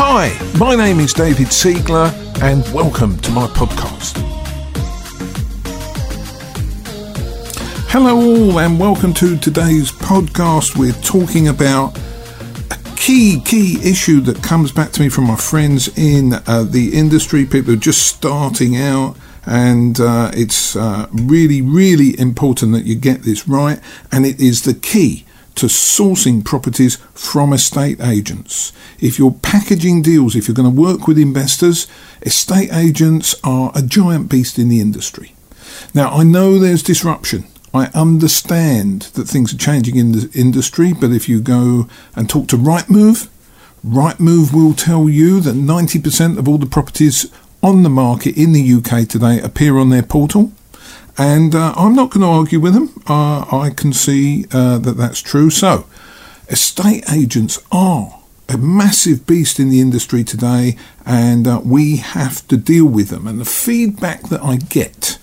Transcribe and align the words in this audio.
Hi, 0.00 0.30
my 0.60 0.76
name 0.76 1.00
is 1.00 1.12
David 1.12 1.48
Siegler, 1.48 2.12
and 2.40 2.62
welcome 2.72 3.18
to 3.18 3.32
my 3.32 3.48
podcast. 3.48 4.16
Hello, 7.88 8.14
all, 8.14 8.60
and 8.60 8.78
welcome 8.78 9.12
to 9.14 9.36
today's 9.36 9.90
podcast. 9.90 10.78
We're 10.78 10.92
talking 11.02 11.48
about 11.48 11.98
a 12.70 12.78
key, 12.94 13.42
key 13.44 13.80
issue 13.82 14.20
that 14.20 14.40
comes 14.40 14.70
back 14.70 14.92
to 14.92 15.02
me 15.02 15.08
from 15.08 15.24
my 15.24 15.34
friends 15.34 15.88
in 15.98 16.34
uh, 16.46 16.62
the 16.62 16.96
industry, 16.96 17.44
people 17.44 17.74
just 17.74 18.06
starting 18.06 18.76
out. 18.76 19.16
And 19.46 19.98
uh, 19.98 20.30
it's 20.32 20.76
uh, 20.76 21.08
really, 21.10 21.60
really 21.60 22.16
important 22.20 22.72
that 22.74 22.84
you 22.84 22.94
get 22.94 23.22
this 23.22 23.48
right, 23.48 23.80
and 24.12 24.24
it 24.24 24.38
is 24.38 24.62
the 24.62 24.74
key 24.74 25.24
to 25.58 25.66
sourcing 25.66 26.44
properties 26.44 26.96
from 27.14 27.52
estate 27.52 28.00
agents. 28.00 28.72
If 28.98 29.18
you're 29.18 29.32
packaging 29.32 30.02
deals, 30.02 30.34
if 30.34 30.48
you're 30.48 30.54
going 30.54 30.74
to 30.74 30.80
work 30.80 31.06
with 31.06 31.18
investors, 31.18 31.86
estate 32.22 32.72
agents 32.72 33.34
are 33.44 33.72
a 33.74 33.82
giant 33.82 34.28
beast 34.28 34.58
in 34.58 34.68
the 34.68 34.80
industry. 34.80 35.34
Now, 35.94 36.10
I 36.10 36.22
know 36.22 36.58
there's 36.58 36.82
disruption. 36.82 37.44
I 37.74 37.86
understand 37.94 39.02
that 39.14 39.28
things 39.28 39.52
are 39.52 39.58
changing 39.58 39.96
in 39.96 40.12
the 40.12 40.30
industry, 40.34 40.92
but 40.92 41.12
if 41.12 41.28
you 41.28 41.40
go 41.40 41.88
and 42.16 42.28
talk 42.28 42.48
to 42.48 42.56
Rightmove, 42.56 43.28
Rightmove 43.86 44.52
will 44.52 44.74
tell 44.74 45.08
you 45.08 45.40
that 45.40 45.54
90% 45.54 46.38
of 46.38 46.48
all 46.48 46.58
the 46.58 46.66
properties 46.66 47.30
on 47.62 47.82
the 47.82 47.90
market 47.90 48.36
in 48.36 48.52
the 48.52 48.72
UK 48.74 49.06
today 49.06 49.40
appear 49.40 49.78
on 49.78 49.90
their 49.90 50.02
portal. 50.02 50.52
And 51.18 51.54
uh, 51.54 51.74
I'm 51.76 51.94
not 51.94 52.10
going 52.10 52.22
to 52.22 52.28
argue 52.28 52.60
with 52.60 52.74
them. 52.74 53.02
Uh, 53.06 53.40
I 53.54 53.70
can 53.70 53.92
see 53.92 54.46
uh, 54.52 54.78
that 54.78 54.96
that's 54.96 55.20
true. 55.20 55.50
So, 55.50 55.86
estate 56.48 57.04
agents 57.10 57.58
are 57.72 58.20
a 58.48 58.56
massive 58.56 59.26
beast 59.26 59.58
in 59.58 59.68
the 59.68 59.80
industry 59.80 60.22
today, 60.24 60.76
and 61.04 61.46
uh, 61.46 61.60
we 61.64 61.96
have 61.96 62.46
to 62.48 62.56
deal 62.56 62.86
with 62.86 63.08
them. 63.08 63.26
And 63.26 63.40
the 63.40 63.44
feedback 63.44 64.28
that 64.28 64.42
I 64.42 64.56
get 64.56 65.18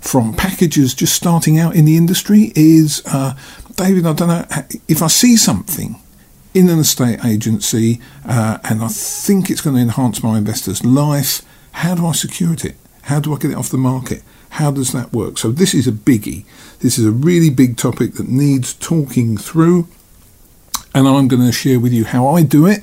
from 0.00 0.34
packages 0.34 0.94
just 0.94 1.14
starting 1.14 1.58
out 1.58 1.74
in 1.76 1.84
the 1.84 1.96
industry 1.96 2.52
is 2.54 3.02
uh, 3.06 3.34
David, 3.76 4.06
I 4.06 4.12
don't 4.12 4.28
know 4.28 4.46
if 4.88 5.02
I 5.02 5.06
see 5.06 5.36
something 5.36 5.96
in 6.54 6.68
an 6.68 6.78
estate 6.78 7.24
agency 7.24 8.00
uh, 8.26 8.58
and 8.64 8.82
I 8.82 8.88
think 8.88 9.48
it's 9.48 9.60
going 9.60 9.76
to 9.76 9.82
enhance 9.82 10.22
my 10.22 10.36
investor's 10.38 10.84
life, 10.84 11.42
how 11.72 11.94
do 11.94 12.06
I 12.06 12.12
secure 12.12 12.52
it? 12.52 12.76
How 13.02 13.20
do 13.20 13.34
I 13.34 13.38
get 13.38 13.52
it 13.52 13.56
off 13.56 13.70
the 13.70 13.78
market? 13.78 14.22
How 14.52 14.70
does 14.70 14.92
that 14.92 15.12
work? 15.14 15.38
So, 15.38 15.50
this 15.50 15.72
is 15.72 15.86
a 15.88 15.92
biggie. 15.92 16.44
This 16.80 16.98
is 16.98 17.06
a 17.06 17.10
really 17.10 17.48
big 17.48 17.78
topic 17.78 18.14
that 18.14 18.28
needs 18.28 18.74
talking 18.74 19.38
through. 19.38 19.88
And 20.94 21.08
I'm 21.08 21.26
going 21.26 21.46
to 21.46 21.52
share 21.52 21.80
with 21.80 21.92
you 21.92 22.04
how 22.04 22.28
I 22.28 22.42
do 22.42 22.66
it. 22.66 22.82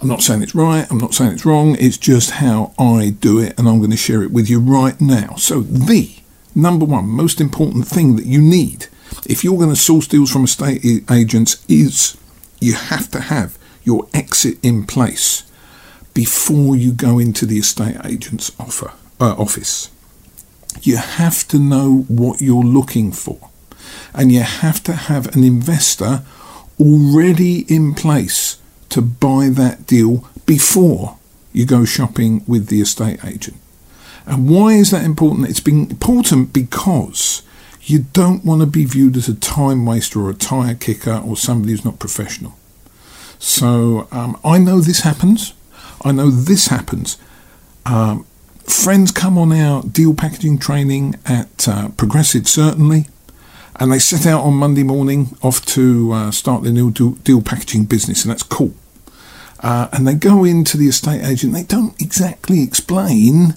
I'm 0.00 0.08
not 0.08 0.22
saying 0.22 0.42
it's 0.42 0.54
right, 0.54 0.90
I'm 0.90 0.96
not 0.96 1.12
saying 1.12 1.32
it's 1.32 1.44
wrong, 1.44 1.76
it's 1.78 1.98
just 1.98 2.30
how 2.30 2.72
I 2.78 3.10
do 3.10 3.38
it, 3.38 3.58
and 3.58 3.68
I'm 3.68 3.78
going 3.78 3.90
to 3.90 3.96
share 3.96 4.22
it 4.22 4.30
with 4.30 4.48
you 4.48 4.58
right 4.58 4.98
now. 5.00 5.34
So, 5.34 5.60
the 5.60 6.16
number 6.54 6.86
one 6.86 7.08
most 7.08 7.42
important 7.42 7.86
thing 7.86 8.16
that 8.16 8.24
you 8.24 8.40
need 8.40 8.86
if 9.26 9.44
you're 9.44 9.58
going 9.58 9.70
to 9.70 9.76
source 9.76 10.06
deals 10.06 10.30
from 10.30 10.44
estate 10.44 10.82
agents 11.10 11.64
is 11.68 12.16
you 12.60 12.74
have 12.74 13.10
to 13.10 13.20
have 13.20 13.58
your 13.84 14.08
exit 14.14 14.58
in 14.62 14.86
place 14.86 15.44
before 16.14 16.74
you 16.74 16.92
go 16.92 17.18
into 17.18 17.44
the 17.44 17.58
estate 17.58 17.96
agent's 18.04 18.50
offer, 18.58 18.92
uh, 19.20 19.34
office 19.34 19.90
you 20.82 20.96
have 20.96 21.46
to 21.48 21.58
know 21.58 22.04
what 22.08 22.40
you're 22.40 22.62
looking 22.62 23.12
for. 23.12 23.50
And 24.14 24.32
you 24.32 24.40
have 24.40 24.82
to 24.84 24.92
have 24.92 25.34
an 25.34 25.44
investor 25.44 26.22
already 26.78 27.60
in 27.72 27.94
place 27.94 28.58
to 28.90 29.02
buy 29.02 29.48
that 29.50 29.86
deal 29.86 30.28
before 30.46 31.18
you 31.52 31.66
go 31.66 31.84
shopping 31.84 32.42
with 32.46 32.68
the 32.68 32.80
estate 32.80 33.24
agent. 33.24 33.56
And 34.26 34.48
why 34.48 34.74
is 34.74 34.90
that 34.90 35.04
important? 35.04 35.48
It's 35.48 35.60
been 35.60 35.90
important 35.90 36.52
because 36.52 37.42
you 37.82 38.00
don't 38.12 38.44
want 38.44 38.60
to 38.60 38.66
be 38.66 38.84
viewed 38.84 39.16
as 39.16 39.28
a 39.28 39.34
time 39.34 39.86
waster 39.86 40.20
or 40.20 40.30
a 40.30 40.34
tire 40.34 40.74
kicker 40.74 41.16
or 41.16 41.36
somebody 41.36 41.72
who's 41.72 41.84
not 41.84 41.98
professional. 41.98 42.54
So 43.38 44.08
um, 44.12 44.38
I 44.44 44.58
know 44.58 44.80
this 44.80 45.00
happens. 45.00 45.54
I 46.02 46.12
know 46.12 46.30
this 46.30 46.66
happens. 46.66 47.16
Um, 47.86 48.26
friends 48.70 49.10
come 49.10 49.38
on 49.38 49.52
our 49.52 49.82
deal 49.82 50.14
packaging 50.14 50.58
training 50.58 51.16
at 51.26 51.68
uh, 51.68 51.88
Progressive, 51.90 52.48
certainly, 52.48 53.06
and 53.76 53.92
they 53.92 53.98
set 53.98 54.26
out 54.26 54.42
on 54.42 54.54
Monday 54.54 54.82
morning 54.82 55.36
off 55.42 55.64
to 55.66 56.12
uh, 56.12 56.30
start 56.30 56.62
their 56.62 56.72
new 56.72 56.90
deal 56.90 57.42
packaging 57.42 57.84
business, 57.84 58.24
and 58.24 58.30
that's 58.30 58.42
cool. 58.42 58.74
Uh, 59.60 59.88
and 59.92 60.06
they 60.06 60.14
go 60.14 60.44
into 60.44 60.76
the 60.76 60.86
estate 60.86 61.24
agent, 61.24 61.52
they 61.52 61.64
don't 61.64 62.00
exactly 62.00 62.62
explain 62.62 63.56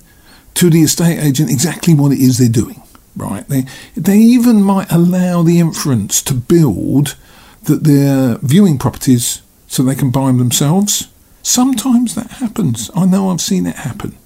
to 0.56 0.70
the 0.70 0.82
estate 0.82 1.20
agent 1.20 1.50
exactly 1.50 1.94
what 1.94 2.12
it 2.12 2.20
is 2.20 2.38
they're 2.38 2.50
doing, 2.50 2.82
right? 3.16 3.48
They, 3.48 3.66
they 3.96 4.18
even 4.18 4.64
might 4.64 4.92
allow 4.92 5.44
the 5.44 5.60
inference 5.60 6.22
to 6.24 6.34
build 6.34 7.16
that 7.64 7.84
they're 7.84 8.38
viewing 8.42 8.78
properties 8.80 9.42
so 9.68 9.84
they 9.84 9.96
can 9.96 10.10
buy 10.10 10.28
them 10.28 10.40
themselves. 10.40 11.08
Sometimes 11.44 12.16
that 12.16 12.32
happens. 12.32 12.90
I 12.96 13.06
know 13.06 13.30
I've 13.30 13.42
seen 13.42 13.66
it 13.66 13.78
happen. 13.78 14.18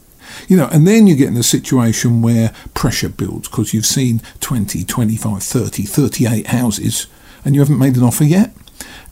You 0.48 0.58
know, 0.58 0.68
and 0.72 0.88
then 0.88 1.08
you 1.08 1.16
get 1.16 1.30
in 1.30 1.38
a 1.38 1.44
situation 1.44 2.22
where 2.22 2.54
pressure 2.74 3.10
builds 3.10 3.48
because 3.48 3.74
you've 3.74 3.86
seen 3.86 4.22
20, 4.40 4.84
25, 4.84 5.44
30, 5.44 5.84
38 5.84 6.48
houses 6.48 7.08
and 7.44 7.56
you 7.56 7.62
haven't 7.62 7.80
made 7.80 7.96
an 7.96 8.04
offer 8.04 8.24
yet. 8.24 8.54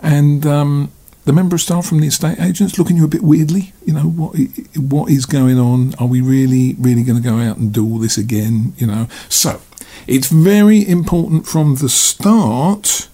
And 0.01 0.45
um, 0.45 0.91
the 1.25 1.33
member 1.33 1.55
of 1.55 1.61
staff 1.61 1.85
from 1.85 1.99
the 1.99 2.07
estate 2.07 2.39
agents 2.39 2.77
looking 2.77 2.97
at 2.97 2.99
you 2.99 3.05
a 3.05 3.09
bit 3.09 3.23
weirdly. 3.23 3.73
You 3.85 3.93
know, 3.93 4.01
what 4.01 4.35
what 4.75 5.11
is 5.11 5.25
going 5.25 5.57
on? 5.57 5.93
Are 5.95 6.07
we 6.07 6.19
really, 6.21 6.75
really 6.79 7.03
going 7.03 7.21
to 7.21 7.27
go 7.27 7.37
out 7.37 7.57
and 7.57 7.71
do 7.71 7.85
all 7.85 7.99
this 7.99 8.17
again? 8.17 8.73
You 8.77 8.87
know, 8.87 9.07
so 9.29 9.61
it's 10.07 10.27
very 10.27 10.85
important 10.87 11.47
from 11.47 11.75
the 11.75 11.89
start 11.89 13.07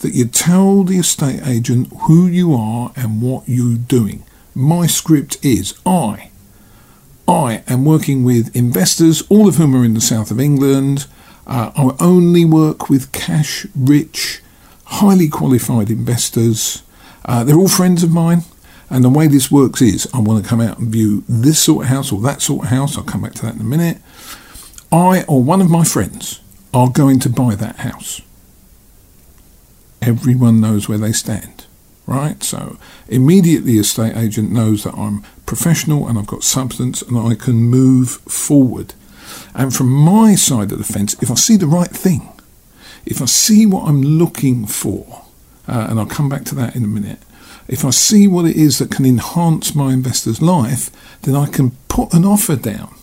that 0.00 0.14
you 0.14 0.26
tell 0.26 0.82
the 0.82 0.98
estate 0.98 1.46
agent 1.46 1.92
who 2.02 2.26
you 2.26 2.54
are 2.54 2.92
and 2.96 3.22
what 3.22 3.44
you're 3.46 3.78
doing. 3.78 4.24
My 4.54 4.86
script 4.86 5.38
is 5.44 5.78
I 5.86 6.30
I 7.28 7.64
am 7.66 7.84
working 7.84 8.22
with 8.22 8.54
investors, 8.54 9.22
all 9.28 9.48
of 9.48 9.56
whom 9.56 9.74
are 9.74 9.84
in 9.84 9.94
the 9.94 10.00
south 10.00 10.30
of 10.30 10.38
England. 10.38 11.06
Uh, 11.46 11.72
I 11.76 12.04
only 12.04 12.44
work 12.44 12.88
with 12.88 13.12
cash 13.12 13.66
rich, 13.74 14.42
highly 14.84 15.28
qualified 15.28 15.90
investors. 15.90 16.82
Uh, 17.24 17.42
they're 17.42 17.56
all 17.56 17.68
friends 17.68 18.02
of 18.02 18.12
mine. 18.12 18.42
And 18.88 19.02
the 19.02 19.10
way 19.10 19.26
this 19.26 19.50
works 19.50 19.82
is 19.82 20.08
I 20.14 20.20
want 20.20 20.44
to 20.44 20.48
come 20.48 20.60
out 20.60 20.78
and 20.78 20.92
view 20.92 21.24
this 21.28 21.58
sort 21.58 21.84
of 21.84 21.88
house 21.90 22.12
or 22.12 22.20
that 22.20 22.40
sort 22.40 22.66
of 22.66 22.70
house. 22.70 22.96
I'll 22.96 23.02
come 23.02 23.22
back 23.22 23.34
to 23.34 23.42
that 23.46 23.56
in 23.56 23.60
a 23.60 23.64
minute. 23.64 23.98
I 24.92 25.24
or 25.26 25.42
one 25.42 25.60
of 25.60 25.68
my 25.68 25.82
friends 25.82 26.40
are 26.72 26.88
going 26.88 27.18
to 27.20 27.28
buy 27.28 27.56
that 27.56 27.76
house. 27.76 28.20
Everyone 30.00 30.60
knows 30.60 30.88
where 30.88 30.98
they 30.98 31.10
stand 31.10 31.65
right? 32.06 32.42
So 32.42 32.78
immediately, 33.08 33.78
a 33.78 33.80
estate 33.80 34.16
agent 34.16 34.50
knows 34.50 34.84
that 34.84 34.94
I'm 34.94 35.24
professional 35.44 36.08
and 36.08 36.18
I've 36.18 36.26
got 36.26 36.42
substance 36.42 37.02
and 37.02 37.18
I 37.18 37.34
can 37.34 37.56
move 37.56 38.10
forward. 38.10 38.94
And 39.54 39.74
from 39.74 39.90
my 39.90 40.34
side 40.34 40.72
of 40.72 40.78
the 40.78 40.84
fence, 40.84 41.20
if 41.22 41.30
I 41.30 41.34
see 41.34 41.56
the 41.56 41.66
right 41.66 41.90
thing, 41.90 42.32
if 43.04 43.22
I 43.22 43.26
see 43.26 43.66
what 43.66 43.88
I'm 43.88 44.02
looking 44.02 44.66
for, 44.66 45.24
uh, 45.68 45.86
and 45.88 45.98
I'll 45.98 46.06
come 46.06 46.28
back 46.28 46.44
to 46.46 46.54
that 46.56 46.76
in 46.76 46.84
a 46.84 46.88
minute, 46.88 47.18
if 47.68 47.84
I 47.84 47.90
see 47.90 48.28
what 48.28 48.44
it 48.44 48.56
is 48.56 48.78
that 48.78 48.90
can 48.90 49.04
enhance 49.04 49.74
my 49.74 49.92
investor's 49.92 50.40
life, 50.40 50.90
then 51.22 51.34
I 51.34 51.46
can 51.46 51.72
put 51.88 52.14
an 52.14 52.24
offer 52.24 52.56
down 52.56 52.94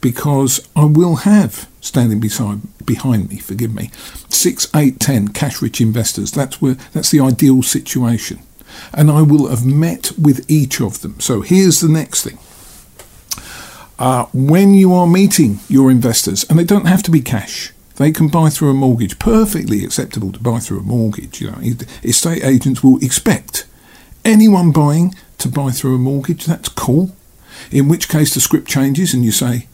because 0.00 0.68
I 0.74 0.84
will 0.84 1.16
have 1.16 1.68
standing 1.84 2.18
beside 2.18 2.60
behind 2.84 3.28
me, 3.28 3.38
forgive 3.38 3.74
me, 3.74 3.90
six, 4.28 4.68
eight, 4.74 4.98
ten 4.98 5.28
cash 5.28 5.60
rich 5.60 5.80
investors. 5.80 6.32
That's 6.32 6.60
where 6.60 6.74
that's 6.92 7.10
the 7.10 7.20
ideal 7.20 7.62
situation. 7.62 8.40
And 8.92 9.10
I 9.10 9.22
will 9.22 9.48
have 9.48 9.64
met 9.64 10.12
with 10.18 10.50
each 10.50 10.80
of 10.80 11.02
them. 11.02 11.20
So 11.20 11.42
here's 11.42 11.80
the 11.80 11.88
next 11.88 12.24
thing. 12.24 12.38
Uh, 13.98 14.26
when 14.32 14.74
you 14.74 14.92
are 14.92 15.06
meeting 15.06 15.60
your 15.68 15.90
investors, 15.90 16.44
and 16.48 16.58
they 16.58 16.64
don't 16.64 16.86
have 16.86 17.02
to 17.04 17.12
be 17.12 17.20
cash, 17.20 17.72
they 17.96 18.10
can 18.10 18.28
buy 18.28 18.48
through 18.50 18.70
a 18.70 18.74
mortgage. 18.74 19.20
Perfectly 19.20 19.84
acceptable 19.84 20.32
to 20.32 20.40
buy 20.40 20.58
through 20.58 20.80
a 20.80 20.82
mortgage. 20.82 21.40
You 21.40 21.52
know, 21.52 21.58
estate 22.02 22.42
agents 22.42 22.82
will 22.82 22.98
expect 23.04 23.66
anyone 24.24 24.72
buying 24.72 25.14
to 25.38 25.48
buy 25.48 25.70
through 25.70 25.94
a 25.94 25.98
mortgage. 25.98 26.46
That's 26.46 26.68
cool. 26.68 27.14
In 27.70 27.88
which 27.88 28.08
case 28.08 28.34
the 28.34 28.40
script 28.40 28.66
changes, 28.66 29.14
and 29.14 29.24
you 29.24 29.30
say, 29.30 29.68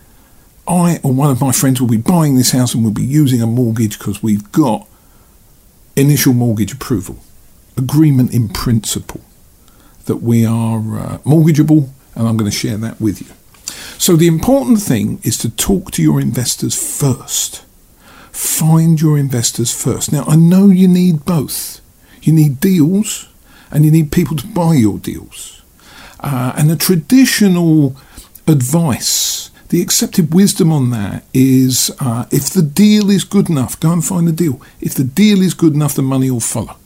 I 0.70 1.00
or 1.02 1.12
one 1.12 1.30
of 1.30 1.40
my 1.40 1.50
friends 1.50 1.80
will 1.80 1.88
be 1.88 1.96
buying 1.96 2.36
this 2.36 2.52
house 2.52 2.74
and 2.74 2.84
we'll 2.84 2.92
be 2.92 3.02
using 3.02 3.42
a 3.42 3.46
mortgage 3.46 3.98
because 3.98 4.22
we've 4.22 4.50
got 4.52 4.86
initial 5.96 6.32
mortgage 6.32 6.72
approval, 6.72 7.18
agreement 7.76 8.32
in 8.32 8.48
principle 8.48 9.20
that 10.06 10.16
we 10.16 10.46
are 10.46 10.78
uh, 10.78 11.18
mortgageable, 11.24 11.88
and 12.14 12.28
I'm 12.28 12.36
going 12.36 12.50
to 12.50 12.56
share 12.56 12.76
that 12.78 13.00
with 13.00 13.20
you. 13.20 13.28
So, 13.98 14.16
the 14.16 14.28
important 14.28 14.80
thing 14.80 15.20
is 15.22 15.36
to 15.38 15.50
talk 15.50 15.90
to 15.92 16.02
your 16.02 16.20
investors 16.20 16.74
first. 16.74 17.64
Find 18.32 19.00
your 19.00 19.18
investors 19.18 19.74
first. 19.74 20.12
Now, 20.12 20.24
I 20.24 20.36
know 20.36 20.68
you 20.68 20.88
need 20.88 21.24
both. 21.24 21.80
You 22.22 22.32
need 22.32 22.60
deals 22.60 23.28
and 23.70 23.84
you 23.84 23.90
need 23.90 24.12
people 24.12 24.36
to 24.36 24.46
buy 24.46 24.74
your 24.74 24.98
deals. 24.98 25.62
Uh, 26.20 26.52
and 26.56 26.70
the 26.70 26.76
traditional 26.76 27.96
advice, 28.46 29.49
the 29.70 29.80
accepted 29.80 30.34
wisdom 30.34 30.72
on 30.72 30.90
that 30.90 31.24
is 31.32 31.92
uh, 32.00 32.26
if 32.30 32.50
the 32.50 32.62
deal 32.62 33.08
is 33.08 33.22
good 33.24 33.48
enough, 33.48 33.78
go 33.78 33.92
and 33.92 34.04
find 34.04 34.26
the 34.26 34.32
deal. 34.32 34.60
If 34.80 34.94
the 34.94 35.04
deal 35.04 35.40
is 35.40 35.54
good 35.54 35.74
enough, 35.74 35.94
the 35.94 36.02
money 36.02 36.30
will 36.30 36.40
follow. 36.40 36.76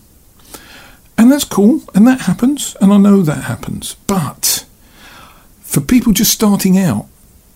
And 1.17 1.33
that's 1.33 1.45
cool, 1.45 1.83
and 1.95 2.07
that 2.07 2.23
happens, 2.23 2.77
and 2.81 2.93
I 2.93 2.99
know 2.99 3.23
that 3.23 3.45
happens. 3.45 3.95
But 4.07 4.67
for 5.61 5.81
people 5.81 6.13
just 6.13 6.33
starting 6.33 6.79
out 6.79 7.07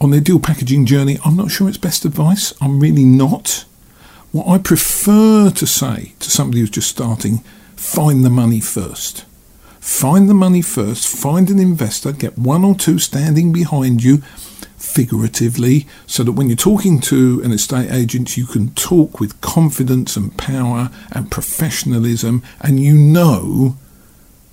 on 0.01 0.11
their 0.11 0.21
deal 0.21 0.41
packaging 0.41 0.87
journey, 0.87 1.19
I'm 1.25 1.37
not 1.37 1.51
sure 1.51 1.69
it's 1.69 1.77
best 1.77 2.07
advice. 2.07 2.55
I'm 2.61 2.81
really 2.81 3.05
not. 3.05 3.65
What 4.33 4.49
I 4.49 4.59
prefer 4.59 5.51
to 5.51 5.67
say 5.67 6.13
to 6.21 6.31
somebody 6.31 6.61
who's 6.61 6.71
just 6.71 6.89
starting, 6.89 7.39
find 7.77 8.25
the 8.25 8.31
money 8.31 8.61
first. 8.61 9.27
Find 9.81 10.29
the 10.29 10.35
money 10.35 10.63
first, 10.63 11.07
find 11.07 11.51
an 11.51 11.59
investor, 11.59 12.13
get 12.13 12.39
one 12.39 12.65
or 12.65 12.75
two 12.75 12.99
standing 12.99 13.53
behind 13.53 14.03
you, 14.03 14.23
figuratively, 14.99 15.87
so 16.09 16.25
that 16.25 16.33
when 16.33 16.49
you're 16.49 16.57
talking 16.57 16.99
to 16.99 17.41
an 17.45 17.53
estate 17.53 17.89
agent, 17.89 18.37
you 18.37 18.45
can 18.45 18.69
talk 18.75 19.21
with 19.21 19.41
confidence 19.41 20.17
and 20.17 20.37
power 20.37 20.91
and 21.13 21.31
professionalism, 21.31 22.43
and 22.61 22.81
you 22.81 22.95
know 22.95 23.77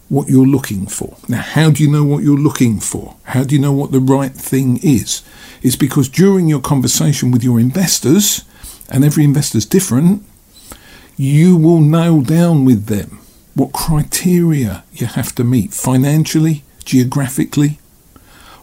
what 0.08 0.30
you're 0.30 0.46
looking 0.46 0.86
for. 0.86 1.18
Now, 1.28 1.42
how 1.42 1.72
do 1.72 1.82
you 1.82 1.90
know 1.90 2.04
what 2.04 2.22
you're 2.24 2.38
looking 2.38 2.80
for? 2.80 3.16
How 3.24 3.44
do 3.44 3.56
you 3.56 3.62
know 3.66 3.72
what 3.72 3.92
the 3.92 4.00
right 4.00 4.34
thing 4.34 4.80
is? 4.84 5.24
It's 5.64 5.76
because 5.76 6.08
during 6.10 6.48
your 6.48 6.62
conversation 6.62 7.32
with 7.32 7.44
your 7.44 7.60
investors, 7.60 8.44
and 8.92 9.04
every 9.04 9.24
investor's 9.24 9.66
different, 9.66 10.22
you 11.18 11.58
will 11.58 11.82
nail 11.82 12.22
down 12.22 12.66
with 12.66 12.86
them 12.86 13.18
what 13.56 13.74
criteria 13.74 14.84
you 14.94 15.08
have 15.08 15.34
to 15.34 15.44
meet 15.44 15.74
financially, 15.74 16.64
geographically, 16.84 17.80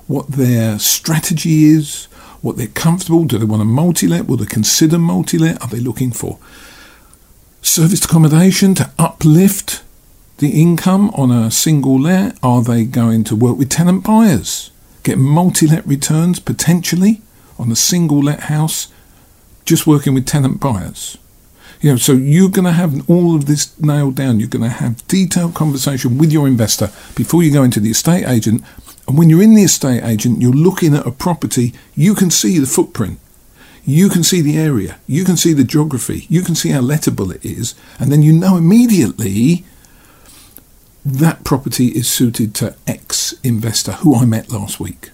what 0.06 0.28
their 0.28 0.78
strategy 0.78 1.64
is, 1.64 2.06
what 2.40 2.56
they're 2.56 2.66
comfortable. 2.66 3.25
Do 3.25 3.38
they 3.38 3.44
want 3.44 3.62
a 3.62 3.66
multi 3.66 4.06
let? 4.06 4.26
Will 4.26 4.37
they 4.37 4.46
consider 4.46 4.99
multi 4.99 5.38
let? 5.38 5.60
Are 5.62 5.69
they 5.69 5.81
looking 5.81 6.10
for 6.10 6.38
service 7.62 8.04
accommodation 8.04 8.75
to 8.75 8.90
uplift 8.99 9.82
the 10.38 10.60
income 10.60 11.10
on 11.10 11.31
a 11.31 11.50
single 11.50 12.00
let? 12.00 12.37
Are 12.43 12.62
they 12.62 12.84
going 12.84 13.25
to 13.25 13.37
work 13.37 13.56
with 13.56 13.70
tenant 13.70 14.04
buyers? 14.04 14.70
Get 15.02 15.19
multi 15.19 15.66
let 15.66 15.87
returns 15.87 16.40
potentially 16.40 17.22
on 17.58 17.70
a 17.70 17.76
single 17.76 18.20
let 18.20 18.40
house, 18.40 18.88
just 19.64 19.87
working 19.87 20.14
with 20.14 20.26
tenant 20.26 20.60
buyers. 20.60 21.16
You 21.81 21.90
know, 21.90 21.96
so 21.96 22.12
you're 22.12 22.49
going 22.49 22.64
to 22.64 22.72
have 22.72 23.08
all 23.10 23.34
of 23.34 23.46
this 23.46 23.78
nailed 23.81 24.14
down. 24.14 24.38
You're 24.38 24.49
going 24.49 24.62
to 24.62 24.69
have 24.69 25.06
detailed 25.08 25.54
conversation 25.54 26.16
with 26.16 26.31
your 26.31 26.46
investor 26.46 26.90
before 27.16 27.43
you 27.43 27.52
go 27.52 27.64
into 27.64 27.81
the 27.81 27.90
estate 27.90 28.25
agent. 28.25 28.62
And 29.06 29.19
when 29.19 29.28
you're 29.28 29.43
in 29.43 29.54
the 29.54 29.64
estate 29.64 30.04
agent, 30.04 30.40
you're 30.40 30.52
looking 30.52 30.94
at 30.94 31.06
a 31.06 31.10
property. 31.10 31.75
You 31.94 32.14
can 32.14 32.31
see 32.31 32.58
the 32.58 32.66
footprint. 32.66 33.19
You 33.84 34.08
can 34.08 34.22
see 34.22 34.40
the 34.40 34.58
area. 34.58 34.99
You 35.06 35.25
can 35.25 35.37
see 35.37 35.52
the 35.52 35.64
geography. 35.64 36.26
You 36.28 36.43
can 36.43 36.54
see 36.54 36.70
how 36.70 36.81
lettable 36.81 37.34
it 37.34 37.44
is. 37.44 37.75
And 37.99 38.12
then 38.12 38.22
you 38.22 38.32
know 38.32 38.56
immediately 38.56 39.64
that 41.04 41.43
property 41.43 41.88
is 41.88 42.08
suited 42.08 42.54
to 42.56 42.76
X 42.87 43.32
investor 43.43 43.93
who 43.93 44.14
I 44.14 44.25
met 44.25 44.52
last 44.52 44.78
week, 44.78 45.10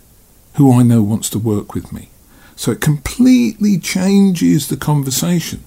who 0.56 0.73
I 0.73 0.82
know 0.82 1.02
wants 1.02 1.31
to 1.31 1.38
work 1.38 1.75
with 1.75 1.93
me. 1.93 2.11
So 2.56 2.73
it 2.73 2.81
completely 2.81 3.79
changes 3.79 4.69
the 4.69 4.76
conversation. 4.76 5.64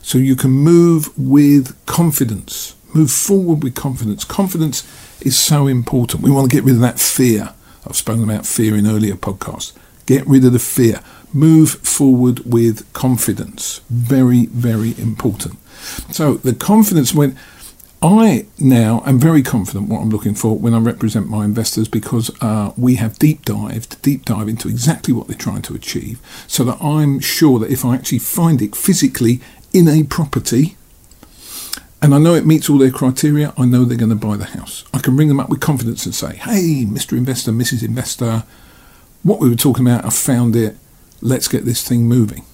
So 0.00 0.18
you 0.18 0.36
can 0.36 0.50
move 0.50 1.10
with 1.18 1.74
confidence, 1.86 2.76
move 2.94 3.10
forward 3.10 3.64
with 3.64 3.74
confidence. 3.74 4.24
Confidence 4.24 4.82
is 5.22 5.38
so 5.38 5.66
important. 5.66 6.22
We 6.22 6.30
want 6.30 6.50
to 6.50 6.56
get 6.56 6.64
rid 6.64 6.74
of 6.74 6.80
that 6.80 6.98
fear. 6.98 7.54
I've 7.86 7.96
spoken 7.96 8.24
about 8.24 8.46
fear 8.46 8.76
in 8.76 8.86
earlier 8.86 9.14
podcasts. 9.14 9.72
Get 10.06 10.26
rid 10.26 10.44
of 10.44 10.52
the 10.52 10.58
fear. 10.58 11.00
Move 11.32 11.70
forward 11.70 12.40
with 12.44 12.90
confidence. 12.92 13.80
Very, 13.90 14.46
very 14.46 14.98
important. 14.98 15.58
So 16.10 16.34
the 16.34 16.54
confidence 16.54 17.14
when 17.14 17.38
I 18.00 18.46
now 18.60 19.02
am 19.06 19.18
very 19.18 19.42
confident 19.42 19.88
what 19.88 20.00
I'm 20.00 20.10
looking 20.10 20.34
for 20.34 20.56
when 20.56 20.72
I 20.72 20.78
represent 20.78 21.28
my 21.28 21.44
investors 21.44 21.88
because 21.88 22.30
uh, 22.40 22.72
we 22.76 22.94
have 22.94 23.18
deep 23.18 23.44
dived, 23.44 24.00
deep 24.02 24.24
dive 24.24 24.48
into 24.48 24.68
exactly 24.68 25.12
what 25.12 25.26
they're 25.26 25.36
trying 25.36 25.62
to 25.62 25.74
achieve, 25.74 26.20
so 26.46 26.62
that 26.64 26.80
I'm 26.80 27.18
sure 27.18 27.58
that 27.58 27.72
if 27.72 27.84
I 27.84 27.96
actually 27.96 28.20
find 28.20 28.62
it 28.62 28.76
physically 28.76 29.40
in 29.72 29.88
a 29.88 30.04
property 30.04 30.76
and 32.00 32.14
I 32.14 32.18
know 32.18 32.34
it 32.34 32.46
meets 32.46 32.70
all 32.70 32.78
their 32.78 32.90
criteria, 32.90 33.52
I 33.56 33.64
know 33.64 33.84
they're 33.84 33.98
going 33.98 34.10
to 34.10 34.26
buy 34.26 34.36
the 34.36 34.44
house. 34.44 34.84
I 34.94 34.98
can 34.98 35.16
ring 35.16 35.28
them 35.28 35.40
up 35.40 35.48
with 35.48 35.60
confidence 35.60 36.06
and 36.06 36.14
say, 36.14 36.36
hey, 36.36 36.84
Mr. 36.86 37.16
Investor, 37.16 37.50
Mrs. 37.50 37.82
Investor, 37.82 38.44
what 39.22 39.40
we 39.40 39.48
were 39.48 39.56
talking 39.56 39.86
about, 39.86 40.04
I 40.04 40.10
found 40.10 40.54
it. 40.54 40.76
Let's 41.20 41.48
get 41.48 41.64
this 41.64 41.86
thing 41.86 42.06
moving. 42.06 42.44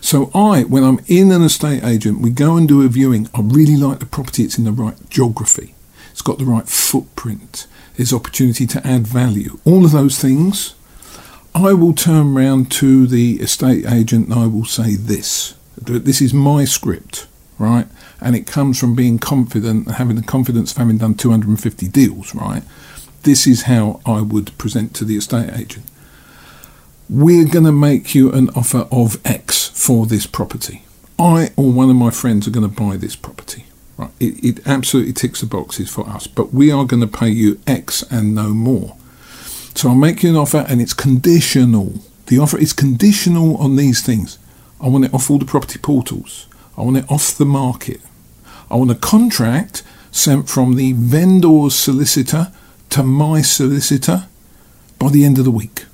So 0.00 0.30
I, 0.34 0.64
when 0.64 0.84
I'm 0.84 1.00
in 1.06 1.32
an 1.32 1.42
estate 1.42 1.82
agent, 1.82 2.20
we 2.20 2.30
go 2.30 2.56
and 2.58 2.68
do 2.68 2.82
a 2.82 2.88
viewing. 2.88 3.30
I 3.34 3.40
really 3.40 3.76
like 3.76 4.00
the 4.00 4.06
property. 4.06 4.42
It's 4.44 4.58
in 4.58 4.64
the 4.64 4.72
right 4.72 4.94
geography. 5.08 5.74
It's 6.10 6.20
got 6.20 6.38
the 6.38 6.44
right 6.44 6.68
footprint. 6.68 7.66
There's 7.96 8.12
opportunity 8.12 8.66
to 8.66 8.86
add 8.86 9.06
value. 9.06 9.58
All 9.64 9.84
of 9.84 9.92
those 9.92 10.18
things. 10.18 10.74
I 11.54 11.72
will 11.72 11.94
turn 11.94 12.34
round 12.34 12.70
to 12.72 13.06
the 13.06 13.40
estate 13.40 13.86
agent 13.86 14.28
and 14.28 14.34
I 14.38 14.46
will 14.46 14.64
say 14.64 14.96
this. 14.96 15.54
This 15.76 16.20
is 16.20 16.34
my 16.34 16.64
script, 16.64 17.26
right? 17.58 17.86
And 18.20 18.34
it 18.36 18.46
comes 18.46 18.78
from 18.78 18.94
being 18.94 19.18
confident, 19.18 19.92
having 19.92 20.16
the 20.16 20.22
confidence 20.22 20.72
of 20.72 20.78
having 20.78 20.98
done 20.98 21.14
250 21.14 21.88
deals, 21.88 22.34
right? 22.34 22.62
This 23.22 23.46
is 23.46 23.62
how 23.62 24.00
I 24.06 24.20
would 24.20 24.56
present 24.58 24.94
to 24.96 25.04
the 25.04 25.16
estate 25.16 25.50
agent. 25.54 25.86
We're 27.08 27.48
going 27.48 27.64
to 27.64 27.72
make 27.72 28.14
you 28.14 28.32
an 28.32 28.50
offer 28.50 28.86
of 28.90 29.20
X 29.26 29.68
for 29.68 30.06
this 30.06 30.26
property. 30.26 30.84
I 31.18 31.50
or 31.56 31.70
one 31.70 31.90
of 31.90 31.96
my 31.96 32.10
friends 32.10 32.48
are 32.48 32.50
going 32.50 32.68
to 32.68 32.82
buy 32.82 32.96
this 32.96 33.16
property. 33.16 33.66
Right? 33.96 34.10
It, 34.18 34.44
it 34.44 34.66
absolutely 34.66 35.12
ticks 35.12 35.40
the 35.40 35.46
boxes 35.46 35.90
for 35.90 36.08
us, 36.08 36.26
but 36.26 36.52
we 36.52 36.70
are 36.70 36.84
going 36.84 37.00
to 37.00 37.06
pay 37.06 37.28
you 37.28 37.60
X 37.66 38.02
and 38.10 38.34
no 38.34 38.48
more. 38.48 38.96
So 39.74 39.88
I'll 39.88 39.94
make 39.94 40.22
you 40.22 40.30
an 40.30 40.36
offer 40.36 40.64
and 40.68 40.80
it's 40.80 40.94
conditional. 40.94 42.00
The 42.26 42.38
offer 42.38 42.58
is 42.58 42.72
conditional 42.72 43.56
on 43.58 43.76
these 43.76 44.04
things. 44.04 44.38
I 44.80 44.88
want 44.88 45.04
it 45.04 45.14
off 45.14 45.30
all 45.30 45.38
the 45.38 45.44
property 45.44 45.78
portals. 45.78 46.46
I 46.76 46.82
want 46.82 46.96
it 46.96 47.10
off 47.10 47.36
the 47.36 47.44
market. 47.44 48.00
I 48.70 48.76
want 48.76 48.90
a 48.90 48.96
contract 48.96 49.82
sent 50.10 50.48
from 50.48 50.76
the 50.76 50.92
vendor's 50.92 51.74
solicitor 51.74 52.52
to 52.90 53.02
my 53.02 53.42
solicitor 53.42 54.26
by 54.98 55.08
the 55.10 55.24
end 55.24 55.38
of 55.38 55.44
the 55.44 55.50
week. 55.50 55.86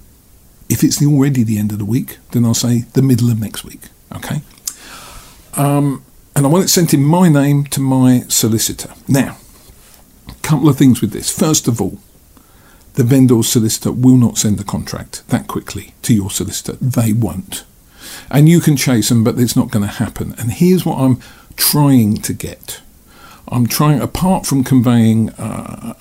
If 0.68 0.84
it's 0.84 1.04
already 1.04 1.42
the 1.42 1.58
end 1.58 1.72
of 1.72 1.78
the 1.78 1.84
week, 1.84 2.18
then 2.32 2.44
I'll 2.44 2.54
say 2.54 2.80
the 2.92 3.02
middle 3.02 3.30
of 3.30 3.40
next 3.40 3.64
week. 3.64 3.80
Okay? 4.14 4.42
Um, 5.54 6.04
and 6.36 6.46
I 6.46 6.48
want 6.48 6.64
it 6.64 6.68
sent 6.68 6.94
in 6.94 7.02
my 7.02 7.28
name 7.28 7.64
to 7.66 7.80
my 7.80 8.20
solicitor. 8.28 8.92
Now, 9.08 9.36
a 10.28 10.34
couple 10.42 10.68
of 10.68 10.76
things 10.76 11.00
with 11.00 11.12
this. 11.12 11.30
First 11.30 11.66
of 11.66 11.80
all, 11.80 11.98
the 12.94 13.04
vendor's 13.04 13.48
solicitor 13.48 13.92
will 13.92 14.16
not 14.16 14.38
send 14.38 14.58
the 14.58 14.64
contract 14.64 15.26
that 15.28 15.46
quickly 15.46 15.94
to 16.02 16.14
your 16.14 16.30
solicitor. 16.30 16.74
They 16.80 17.12
won't 17.12 17.64
and 18.30 18.48
you 18.48 18.60
can 18.60 18.76
chase 18.76 19.08
them, 19.08 19.24
but 19.24 19.38
it's 19.38 19.56
not 19.56 19.70
going 19.70 19.86
to 19.86 19.94
happen. 19.94 20.34
And 20.38 20.52
here's 20.52 20.84
what 20.84 20.98
I'm 20.98 21.20
trying 21.56 22.16
to 22.18 22.32
get. 22.32 22.80
I'm 23.48 23.66
trying, 23.66 24.00
apart 24.00 24.46
from 24.46 24.64
conveying 24.64 25.30
uh, 25.30 25.94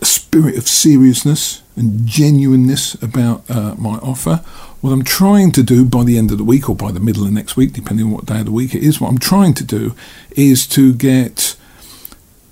a 0.00 0.04
spirit 0.04 0.56
of 0.56 0.66
seriousness 0.66 1.62
and 1.76 2.06
genuineness 2.06 2.94
about 3.02 3.48
uh, 3.50 3.74
my 3.76 3.96
offer, 3.96 4.36
what 4.80 4.90
I'm 4.90 5.04
trying 5.04 5.52
to 5.52 5.62
do 5.62 5.84
by 5.84 6.04
the 6.04 6.18
end 6.18 6.30
of 6.30 6.38
the 6.38 6.44
week 6.44 6.68
or 6.68 6.76
by 6.76 6.92
the 6.92 7.00
middle 7.00 7.24
of 7.24 7.32
next 7.32 7.56
week, 7.56 7.72
depending 7.72 8.06
on 8.06 8.12
what 8.12 8.26
day 8.26 8.40
of 8.40 8.46
the 8.46 8.52
week 8.52 8.74
it 8.74 8.82
is, 8.82 9.00
what 9.00 9.08
I'm 9.08 9.18
trying 9.18 9.54
to 9.54 9.64
do 9.64 9.94
is 10.32 10.66
to 10.68 10.92
get 10.92 11.56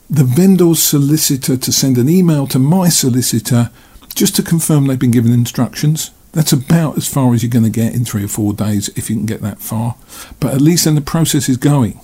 the 0.09 0.25
vendor's 0.25 0.83
solicitor 0.83 1.57
to 1.57 1.73
send 1.73 1.97
an 1.99 2.09
email 2.09 2.47
to 2.47 2.59
my 2.59 2.89
solicitor 2.89 3.71
just 4.15 4.37
to 4.37 4.43
confirm 4.43 4.87
they've 4.87 4.99
been 4.99 5.11
given 5.11 5.33
instructions 5.33 6.11
that's 6.33 6.53
about 6.53 6.97
as 6.97 7.07
far 7.07 7.35
as 7.35 7.43
you're 7.43 7.51
going 7.51 7.65
to 7.65 7.71
get 7.71 7.95
in 7.95 8.05
three 8.05 8.25
or 8.25 8.29
four 8.29 8.53
days 8.53 8.89
if 8.91 9.11
you 9.11 9.17
can 9.17 9.27
get 9.27 9.43
that 9.43 9.61
far. 9.61 9.97
But 10.41 10.55
at 10.55 10.61
least 10.61 10.85
then 10.87 10.95
the 10.95 11.01
process 11.01 11.49
is 11.49 11.57
going. 11.57 12.01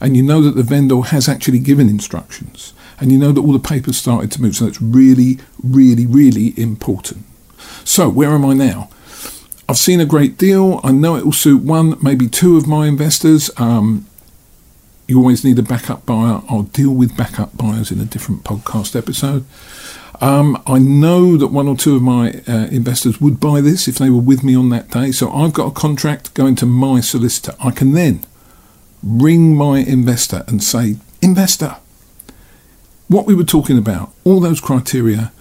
And 0.00 0.16
you 0.16 0.22
know 0.22 0.40
that 0.42 0.56
the 0.56 0.62
vendor 0.62 1.00
has 1.02 1.28
actually 1.28 1.60
given 1.60 1.88
instructions. 1.88 2.72
And 2.98 3.12
you 3.12 3.18
know 3.18 3.32
that 3.32 3.40
all 3.40 3.52
the 3.52 3.58
papers 3.58 3.96
started 3.96 4.32
to 4.32 4.42
move. 4.42 4.56
So 4.56 4.66
that's 4.66 4.82
really, 4.82 5.38
really, 5.62 6.06
really 6.06 6.52
important. 6.56 7.24
So 7.84 8.08
where 8.08 8.30
am 8.30 8.44
I 8.44 8.54
now? 8.54 8.90
I've 9.68 9.78
seen 9.78 10.00
a 10.00 10.04
great 10.04 10.36
deal. 10.36 10.80
I 10.82 10.90
know 10.90 11.14
it 11.16 11.24
will 11.24 11.32
suit 11.32 11.62
one, 11.62 11.96
maybe 12.02 12.28
two 12.28 12.56
of 12.56 12.66
my 12.66 12.88
investors. 12.88 13.50
Um, 13.56 14.06
you 15.06 15.18
always 15.18 15.44
need 15.44 15.58
a 15.58 15.62
backup 15.62 16.06
buyer. 16.06 16.42
I'll 16.48 16.64
deal 16.64 16.90
with 16.90 17.16
backup 17.16 17.56
buyers 17.56 17.90
in 17.92 18.00
a 18.00 18.04
different 18.04 18.42
podcast 18.42 18.96
episode. 18.96 19.44
Um, 20.20 20.62
I 20.66 20.78
know 20.78 21.38
that 21.38 21.46
one 21.46 21.66
or 21.66 21.76
two 21.76 21.96
of 21.96 22.02
my 22.02 22.42
uh, 22.46 22.66
investors 22.66 23.20
would 23.22 23.40
buy 23.40 23.62
this 23.62 23.88
if 23.88 23.96
they 23.96 24.10
were 24.10 24.20
with 24.20 24.44
me 24.44 24.54
on 24.54 24.68
that 24.68 24.90
day. 24.90 25.12
So 25.12 25.32
I've 25.32 25.54
got 25.54 25.68
a 25.68 25.70
contract 25.70 26.34
going 26.34 26.56
to 26.56 26.66
my 26.66 27.00
solicitor. 27.00 27.54
I 27.58 27.70
can 27.70 27.92
then 27.92 28.24
ring 29.02 29.56
my 29.56 29.78
investor 29.78 30.44
and 30.46 30.62
say, 30.62 30.96
Investor, 31.22 31.76
what 33.08 33.26
we 33.26 33.34
were 33.34 33.44
talking 33.44 33.78
about, 33.78 34.12
all 34.24 34.40
those 34.40 34.60
criteria, 34.60 35.32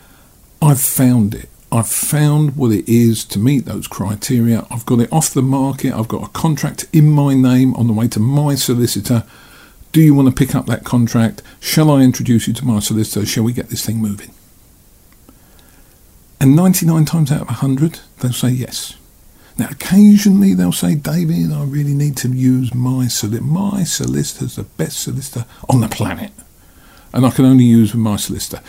I've 0.62 0.82
found 0.82 1.36
it. 1.36 1.50
I've 1.72 1.90
found 1.90 2.56
what 2.56 2.72
it 2.72 2.90
is 2.90 3.24
to 3.26 3.40
meet 3.40 3.66
those 3.66 3.88
criteria. 3.88 4.66
I've 4.72 4.86
got 4.86 5.00
it 5.00 5.12
off 5.12 5.30
the 5.30 5.42
market. 5.42 5.94
I've 5.94 6.08
got 6.08 6.24
a 6.24 6.30
contract 6.30 6.88
in 6.92 7.12
my 7.12 7.34
name 7.34 7.76
on 7.76 7.88
the 7.88 7.94
way 7.94 8.08
to 8.08 8.20
my 8.20 8.56
solicitor. 8.56 9.24
Do 9.92 10.02
you 10.02 10.14
want 10.14 10.30
to 10.30 10.34
pick 10.34 10.56
up 10.56 10.66
that 10.68 10.84
contract? 10.84 11.44
Shall 11.60 11.92
I 11.92 12.02
introduce 12.02 12.48
you 12.48 12.54
to 12.56 12.66
my 12.66 12.80
solicitor? 12.80 13.26
Shall 13.26 13.44
we 13.44 13.54
get 13.54 13.70
this 13.70 13.86
thing 13.86 13.98
moving? 13.98 14.34
And 16.42 16.56
99 16.56 17.06
times 17.06 17.32
out 17.32 17.42
of 17.42 17.48
100, 17.48 18.00
they'll 18.20 18.32
say 18.32 18.50
yes. 18.50 18.96
Now, 19.58 19.68
occasionally 19.70 20.54
they'll 20.54 20.72
say, 20.72 20.96
David, 20.96 21.52
I 21.52 21.64
really 21.66 21.94
need 21.94 22.16
to 22.18 22.30
use 22.30 22.74
my 22.74 23.08
solicitor. 23.08 23.44
My 23.44 23.84
solicitor's 23.84 24.56
the 24.56 24.64
best 24.64 25.02
solicitor 25.02 25.46
on 25.68 25.82
the 25.82 25.90
planet. 25.90 26.32
And 27.14 27.26
I 27.26 27.32
can 27.32 27.44
only 27.44 27.66
use 27.66 27.94
my 27.94 28.16
solicitor. 28.16 28.64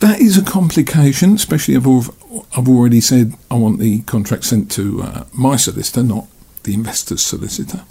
That 0.00 0.20
is 0.20 0.36
a 0.36 0.44
complication, 0.44 1.34
especially 1.34 1.74
if 1.74 1.86
I've 1.86 2.68
already 2.68 3.00
said 3.00 3.32
I 3.50 3.54
want 3.54 3.78
the 3.78 4.00
contract 4.02 4.44
sent 4.44 4.70
to 4.72 5.02
uh, 5.02 5.24
my 5.32 5.56
solicitor, 5.56 6.02
not 6.02 6.26
the 6.64 6.74
investor's 6.74 7.22
solicitor. 7.22 7.84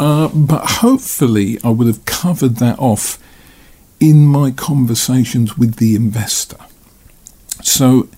Uh, 0.00 0.28
but 0.28 0.64
hopefully, 0.80 1.58
I 1.62 1.70
would 1.70 1.86
have 1.86 2.04
covered 2.04 2.56
that 2.56 2.80
off 2.80 3.18
in 4.00 4.26
my 4.26 4.50
conversations 4.50 5.56
with 5.56 5.76
the 5.76 5.94
investor. 5.94 6.58
So, 7.66 8.08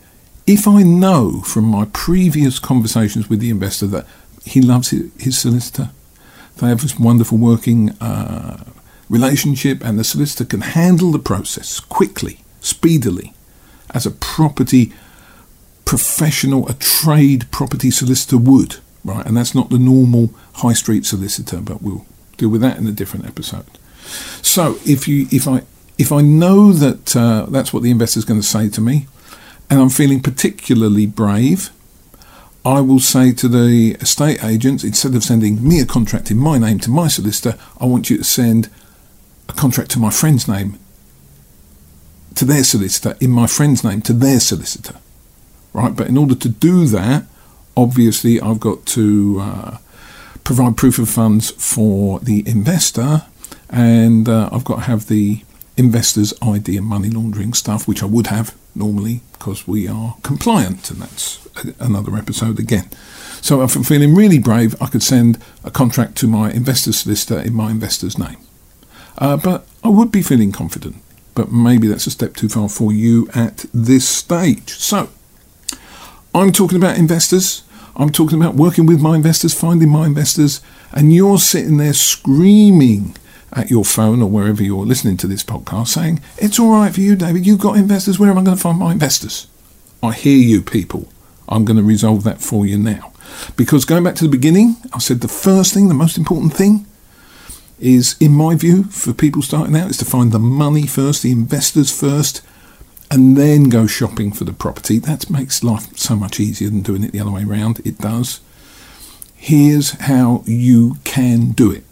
if 0.46 0.68
I 0.68 0.82
know 0.82 1.40
from 1.40 1.64
my 1.64 1.86
previous 1.94 2.58
conversations 2.58 3.30
with 3.30 3.40
the 3.40 3.48
investor 3.48 3.86
that 3.86 4.06
he 4.44 4.60
loves 4.60 4.90
his 4.90 5.38
solicitor, 5.38 5.88
they 6.58 6.68
have 6.68 6.82
this 6.82 6.98
wonderful 6.98 7.38
working 7.38 7.90
uh, 7.98 8.62
relationship, 9.08 9.82
and 9.82 9.98
the 9.98 10.04
solicitor 10.04 10.44
can 10.44 10.60
handle 10.60 11.10
the 11.10 11.18
process 11.18 11.80
quickly 11.80 12.40
speedily 12.60 13.32
as 13.94 14.04
a 14.04 14.10
property 14.10 14.92
professional, 15.86 16.68
a 16.68 16.74
trade 16.74 17.50
property 17.50 17.90
solicitor 17.90 18.36
would, 18.36 18.76
right? 19.02 19.24
And 19.24 19.34
that's 19.34 19.54
not 19.54 19.70
the 19.70 19.78
normal 19.78 20.28
high 20.56 20.74
street 20.74 21.06
solicitor, 21.06 21.62
but 21.62 21.80
we'll 21.80 22.04
deal 22.36 22.50
with 22.50 22.60
that 22.60 22.76
in 22.76 22.86
a 22.86 22.92
different 22.92 23.24
episode. 23.24 23.64
So 24.42 24.76
if 24.84 25.08
you 25.08 25.26
if 25.32 25.48
I 25.48 25.62
if 25.96 26.12
I 26.12 26.20
know 26.20 26.74
that 26.74 27.16
uh, 27.16 27.46
that's 27.48 27.72
what 27.72 27.82
the 27.82 27.90
investor 27.90 28.18
is 28.18 28.26
going 28.26 28.40
to 28.40 28.46
say 28.46 28.68
to 28.68 28.82
me, 28.82 29.06
and 29.70 29.80
I'm 29.80 29.90
feeling 29.90 30.20
particularly 30.20 31.06
brave, 31.06 31.70
I 32.64 32.80
will 32.80 33.00
say 33.00 33.32
to 33.32 33.48
the 33.48 33.96
estate 34.00 34.42
agents 34.44 34.84
instead 34.84 35.14
of 35.14 35.22
sending 35.22 35.66
me 35.66 35.80
a 35.80 35.86
contract 35.86 36.30
in 36.30 36.38
my 36.38 36.58
name 36.58 36.78
to 36.80 36.90
my 36.90 37.08
solicitor, 37.08 37.58
I 37.80 37.86
want 37.86 38.10
you 38.10 38.18
to 38.18 38.24
send 38.24 38.68
a 39.48 39.52
contract 39.52 39.90
to 39.92 39.98
my 39.98 40.10
friend's 40.10 40.48
name 40.48 40.78
to 42.34 42.44
their 42.44 42.64
solicitor 42.64 43.16
in 43.20 43.30
my 43.30 43.46
friend's 43.46 43.82
name 43.82 44.02
to 44.02 44.12
their 44.12 44.38
solicitor, 44.38 44.96
right? 45.72 45.94
But 45.96 46.08
in 46.08 46.18
order 46.18 46.34
to 46.34 46.48
do 46.48 46.86
that, 46.86 47.24
obviously 47.76 48.40
I've 48.40 48.60
got 48.60 48.86
to 48.86 49.38
uh, 49.40 49.78
provide 50.44 50.76
proof 50.76 50.98
of 50.98 51.08
funds 51.08 51.50
for 51.50 52.20
the 52.20 52.46
investor, 52.46 53.24
and 53.70 54.28
uh, 54.28 54.50
I've 54.52 54.64
got 54.64 54.76
to 54.76 54.82
have 54.82 55.08
the 55.08 55.42
investor's 55.78 56.34
ID 56.42 56.76
and 56.76 56.86
money 56.86 57.08
laundering 57.08 57.54
stuff, 57.54 57.88
which 57.88 58.02
I 58.02 58.06
would 58.06 58.26
have 58.26 58.54
normally 58.74 59.20
because 59.32 59.66
we 59.66 59.88
are 59.88 60.16
compliant, 60.22 60.90
and 60.90 61.00
that's 61.00 61.46
another 61.78 62.16
episode 62.16 62.58
again. 62.58 62.90
So 63.40 63.62
if 63.62 63.76
I'm 63.76 63.84
feeling 63.84 64.14
really 64.14 64.38
brave, 64.38 64.74
I 64.82 64.86
could 64.86 65.02
send 65.02 65.38
a 65.64 65.70
contract 65.70 66.16
to 66.16 66.26
my 66.26 66.50
investor's 66.50 66.98
solicitor 66.98 67.40
in 67.40 67.54
my 67.54 67.70
investor's 67.70 68.18
name. 68.18 68.38
Uh, 69.16 69.36
but 69.36 69.66
I 69.82 69.88
would 69.88 70.12
be 70.12 70.22
feeling 70.22 70.52
confident 70.52 70.96
but 71.38 71.52
maybe 71.52 71.86
that's 71.86 72.08
a 72.08 72.10
step 72.10 72.34
too 72.34 72.48
far 72.48 72.68
for 72.68 72.92
you 72.92 73.28
at 73.32 73.64
this 73.72 74.08
stage. 74.08 74.70
So, 74.70 75.08
I'm 76.34 76.50
talking 76.50 76.76
about 76.76 76.98
investors. 76.98 77.62
I'm 77.94 78.10
talking 78.10 78.42
about 78.42 78.56
working 78.56 78.86
with 78.86 79.00
my 79.00 79.14
investors, 79.14 79.54
finding 79.54 79.88
my 79.88 80.04
investors, 80.04 80.60
and 80.90 81.14
you're 81.14 81.38
sitting 81.38 81.76
there 81.76 81.92
screaming 81.92 83.14
at 83.52 83.70
your 83.70 83.84
phone 83.84 84.22
or 84.22 84.28
wherever 84.28 84.62
you're 84.62 84.84
listening 84.84 85.16
to 85.18 85.26
this 85.26 85.42
podcast 85.42 85.88
saying, 85.88 86.20
It's 86.36 86.58
all 86.58 86.70
right 86.72 86.94
for 86.94 87.00
you, 87.00 87.16
David. 87.16 87.46
You've 87.46 87.60
got 87.60 87.76
investors. 87.76 88.18
Where 88.18 88.30
am 88.30 88.38
I 88.38 88.42
going 88.42 88.56
to 88.56 88.62
find 88.62 88.78
my 88.78 88.92
investors? 88.92 89.46
I 90.02 90.12
hear 90.12 90.38
you, 90.38 90.62
people. 90.62 91.08
I'm 91.48 91.64
going 91.64 91.76
to 91.76 91.82
resolve 91.82 92.24
that 92.24 92.40
for 92.40 92.66
you 92.66 92.78
now. 92.78 93.12
Because 93.56 93.84
going 93.84 94.04
back 94.04 94.14
to 94.16 94.24
the 94.24 94.30
beginning, 94.30 94.76
I 94.92 94.98
said 94.98 95.20
the 95.20 95.28
first 95.28 95.74
thing, 95.74 95.88
the 95.88 95.94
most 95.94 96.18
important 96.18 96.54
thing, 96.54 96.86
is, 97.78 98.16
in 98.20 98.32
my 98.32 98.54
view, 98.54 98.84
for 98.84 99.12
people 99.12 99.42
starting 99.42 99.76
out, 99.76 99.90
is 99.90 99.96
to 99.98 100.04
find 100.04 100.32
the 100.32 100.38
money 100.38 100.86
first, 100.86 101.22
the 101.22 101.30
investors 101.30 101.96
first, 101.96 102.42
and 103.10 103.36
then 103.36 103.64
go 103.64 103.86
shopping 103.86 104.32
for 104.32 104.44
the 104.44 104.52
property. 104.52 104.98
That 104.98 105.30
makes 105.30 105.64
life 105.64 105.96
so 105.96 106.16
much 106.16 106.40
easier 106.40 106.68
than 106.68 106.82
doing 106.82 107.04
it 107.04 107.12
the 107.12 107.20
other 107.20 107.30
way 107.30 107.44
around. 107.44 107.80
It 107.84 107.98
does. 107.98 108.40
Here's 109.34 109.92
how 109.92 110.42
you 110.46 110.96
can 111.04 111.52
do 111.52 111.70
it. 111.70 111.84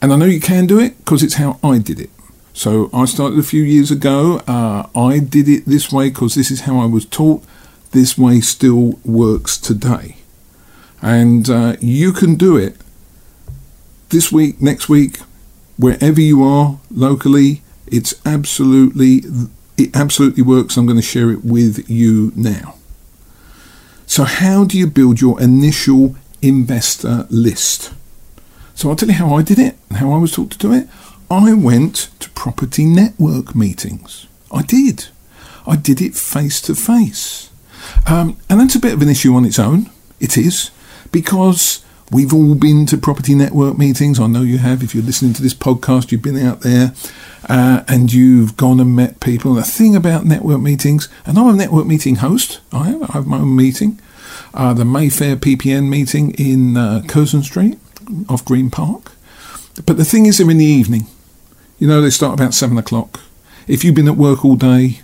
And 0.00 0.12
I 0.12 0.16
know 0.16 0.26
you 0.26 0.40
can 0.40 0.66
do 0.66 0.78
it 0.78 0.98
because 0.98 1.22
it's 1.22 1.34
how 1.34 1.58
I 1.62 1.78
did 1.78 2.00
it. 2.00 2.10
So 2.52 2.90
I 2.92 3.04
started 3.04 3.38
a 3.38 3.42
few 3.42 3.62
years 3.62 3.90
ago. 3.90 4.42
Uh, 4.46 4.86
I 4.94 5.18
did 5.18 5.48
it 5.48 5.66
this 5.66 5.92
way 5.92 6.08
because 6.08 6.34
this 6.34 6.50
is 6.50 6.62
how 6.62 6.78
I 6.78 6.86
was 6.86 7.04
taught. 7.04 7.44
This 7.90 8.16
way 8.16 8.40
still 8.40 8.98
works 9.04 9.58
today. 9.58 10.16
And 11.02 11.48
uh, 11.48 11.76
you 11.80 12.12
can 12.12 12.36
do 12.36 12.56
it 12.56 12.76
this 14.08 14.30
week, 14.32 14.62
next 14.62 14.88
week, 14.88 15.18
wherever 15.76 16.20
you 16.20 16.42
are 16.42 16.78
locally, 16.90 17.62
it's 17.86 18.14
absolutely 18.24 19.22
it 19.76 19.94
absolutely 19.94 20.42
works. 20.42 20.76
I'm 20.76 20.86
going 20.86 20.98
to 20.98 21.02
share 21.02 21.30
it 21.30 21.44
with 21.44 21.88
you 21.88 22.32
now. 22.34 22.76
So, 24.06 24.24
how 24.24 24.64
do 24.64 24.78
you 24.78 24.86
build 24.86 25.20
your 25.20 25.40
initial 25.40 26.16
investor 26.40 27.26
list? 27.28 27.92
So, 28.76 28.88
I'll 28.88 28.96
tell 28.96 29.08
you 29.08 29.14
how 29.14 29.34
I 29.34 29.42
did 29.42 29.58
it 29.58 29.76
and 29.88 29.98
how 29.98 30.12
I 30.12 30.18
was 30.18 30.32
taught 30.32 30.52
to 30.52 30.58
do 30.58 30.72
it. 30.72 30.86
I 31.28 31.52
went 31.54 32.10
to 32.20 32.30
property 32.30 32.84
network 32.84 33.56
meetings. 33.56 34.28
I 34.52 34.62
did. 34.62 35.06
I 35.66 35.74
did 35.74 36.00
it 36.00 36.14
face 36.14 36.60
to 36.62 36.76
face. 36.76 37.50
and 38.06 38.36
that's 38.48 38.76
a 38.76 38.80
bit 38.80 38.92
of 38.92 39.02
an 39.02 39.08
issue 39.08 39.34
on 39.34 39.44
its 39.44 39.58
own. 39.58 39.90
It 40.20 40.38
is. 40.38 40.70
Because 41.10 41.84
We've 42.12 42.32
all 42.32 42.54
been 42.54 42.86
to 42.86 42.98
property 42.98 43.34
network 43.34 43.78
meetings. 43.78 44.20
I 44.20 44.28
know 44.28 44.42
you 44.42 44.58
have. 44.58 44.84
If 44.84 44.94
you're 44.94 45.02
listening 45.02 45.32
to 45.34 45.42
this 45.42 45.54
podcast, 45.54 46.12
you've 46.12 46.22
been 46.22 46.38
out 46.38 46.60
there 46.60 46.94
uh, 47.48 47.82
and 47.88 48.12
you've 48.12 48.56
gone 48.56 48.78
and 48.78 48.94
met 48.94 49.18
people. 49.18 49.54
The 49.54 49.64
thing 49.64 49.96
about 49.96 50.24
network 50.24 50.60
meetings, 50.60 51.08
and 51.24 51.36
I'm 51.36 51.48
a 51.48 51.52
network 51.54 51.86
meeting 51.86 52.16
host, 52.16 52.60
I 52.72 52.90
have, 52.90 53.02
I 53.02 53.12
have 53.14 53.26
my 53.26 53.38
own 53.38 53.56
meeting, 53.56 53.98
uh, 54.54 54.72
the 54.72 54.84
Mayfair 54.84 55.34
PPN 55.34 55.88
meeting 55.88 56.30
in 56.34 56.76
uh, 56.76 57.02
Curzon 57.08 57.42
Street 57.42 57.76
off 58.28 58.44
Green 58.44 58.70
Park. 58.70 59.12
But 59.84 59.96
the 59.96 60.04
thing 60.04 60.26
is, 60.26 60.38
they're 60.38 60.50
in 60.50 60.58
the 60.58 60.64
evening. 60.64 61.06
You 61.78 61.86
know, 61.86 62.00
they 62.00 62.10
start 62.10 62.34
about 62.34 62.54
seven 62.54 62.78
o'clock. 62.78 63.20
If 63.68 63.84
you've 63.84 63.94
been 63.94 64.08
at 64.08 64.16
work 64.16 64.44
all 64.44 64.56
day, 64.56 65.00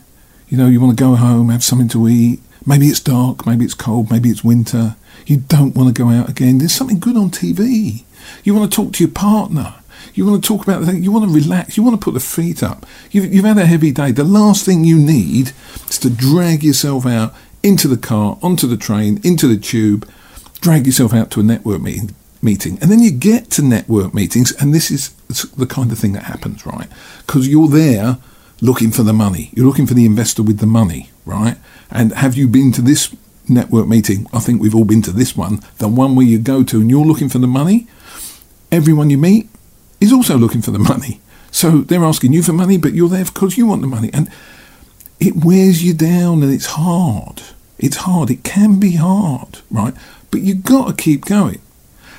you 0.48 0.56
know, 0.56 0.68
you 0.68 0.80
want 0.80 0.96
to 0.96 1.02
go 1.02 1.16
home, 1.16 1.50
have 1.50 1.64
something 1.64 1.88
to 1.88 2.08
eat. 2.08 2.40
Maybe 2.64 2.86
it's 2.86 3.00
dark, 3.00 3.46
maybe 3.46 3.64
it's 3.64 3.74
cold, 3.74 4.10
maybe 4.10 4.30
it's 4.30 4.44
winter 4.44 4.96
you 5.26 5.38
don't 5.38 5.74
want 5.74 5.94
to 5.94 6.02
go 6.02 6.08
out 6.08 6.28
again. 6.28 6.58
There's 6.58 6.74
something 6.74 6.98
good 6.98 7.16
on 7.16 7.30
TV. 7.30 8.04
You 8.44 8.54
want 8.54 8.70
to 8.70 8.76
talk 8.76 8.94
to 8.94 9.04
your 9.04 9.12
partner. 9.12 9.74
You 10.14 10.26
want 10.26 10.42
to 10.42 10.46
talk 10.46 10.62
about 10.62 10.80
the 10.80 10.86
thing. 10.86 11.02
You 11.02 11.12
want 11.12 11.28
to 11.28 11.34
relax. 11.34 11.76
You 11.76 11.82
want 11.82 11.98
to 12.00 12.04
put 12.04 12.14
the 12.14 12.20
feet 12.20 12.62
up. 12.62 12.84
You've, 13.10 13.32
you've 13.32 13.44
had 13.44 13.58
a 13.58 13.66
heavy 13.66 13.92
day. 13.92 14.12
The 14.12 14.24
last 14.24 14.64
thing 14.64 14.84
you 14.84 14.98
need 14.98 15.52
is 15.88 15.98
to 16.00 16.10
drag 16.10 16.62
yourself 16.62 17.06
out 17.06 17.34
into 17.62 17.88
the 17.88 17.96
car, 17.96 18.38
onto 18.42 18.66
the 18.66 18.76
train, 18.76 19.20
into 19.22 19.46
the 19.46 19.56
tube, 19.56 20.08
drag 20.60 20.86
yourself 20.86 21.14
out 21.14 21.30
to 21.32 21.40
a 21.40 21.44
network 21.44 21.80
meeting. 21.80 22.14
Meeting, 22.44 22.76
and 22.82 22.90
then 22.90 23.00
you 23.00 23.12
get 23.12 23.50
to 23.52 23.62
network 23.62 24.12
meetings, 24.12 24.52
and 24.60 24.74
this 24.74 24.90
is 24.90 25.10
the 25.52 25.66
kind 25.66 25.92
of 25.92 25.98
thing 25.98 26.12
that 26.14 26.24
happens, 26.24 26.66
right? 26.66 26.88
Because 27.24 27.46
you're 27.46 27.68
there 27.68 28.18
looking 28.60 28.90
for 28.90 29.04
the 29.04 29.12
money. 29.12 29.50
You're 29.54 29.66
looking 29.66 29.86
for 29.86 29.94
the 29.94 30.04
investor 30.04 30.42
with 30.42 30.58
the 30.58 30.66
money, 30.66 31.10
right? 31.24 31.56
And 31.90 32.12
have 32.12 32.36
you 32.36 32.48
been 32.48 32.72
to 32.72 32.82
this 32.82 33.14
network 33.48 33.86
meeting, 33.86 34.26
I 34.32 34.40
think 34.40 34.60
we've 34.60 34.74
all 34.74 34.84
been 34.84 35.02
to 35.02 35.12
this 35.12 35.36
one, 35.36 35.60
the 35.78 35.88
one 35.88 36.16
where 36.16 36.26
you 36.26 36.38
go 36.38 36.62
to 36.64 36.80
and 36.80 36.90
you're 36.90 37.04
looking 37.04 37.28
for 37.28 37.38
the 37.38 37.46
money, 37.46 37.86
everyone 38.70 39.10
you 39.10 39.18
meet 39.18 39.48
is 40.00 40.12
also 40.12 40.36
looking 40.36 40.62
for 40.62 40.70
the 40.70 40.78
money. 40.92 41.20
So 41.50 41.82
they're 41.82 42.04
asking 42.04 42.32
you 42.32 42.42
for 42.42 42.52
money, 42.52 42.78
but 42.78 42.94
you're 42.94 43.08
there 43.08 43.24
because 43.24 43.58
you 43.58 43.66
want 43.66 43.82
the 43.82 43.86
money. 43.86 44.10
And 44.12 44.30
it 45.20 45.44
wears 45.44 45.84
you 45.84 45.94
down 45.94 46.42
and 46.42 46.52
it's 46.52 46.66
hard. 46.66 47.42
It's 47.78 47.98
hard. 47.98 48.30
It 48.30 48.42
can 48.42 48.80
be 48.80 48.96
hard, 48.96 49.60
right? 49.70 49.94
But 50.30 50.40
you've 50.40 50.64
got 50.64 50.88
to 50.88 51.02
keep 51.02 51.24
going. 51.24 51.60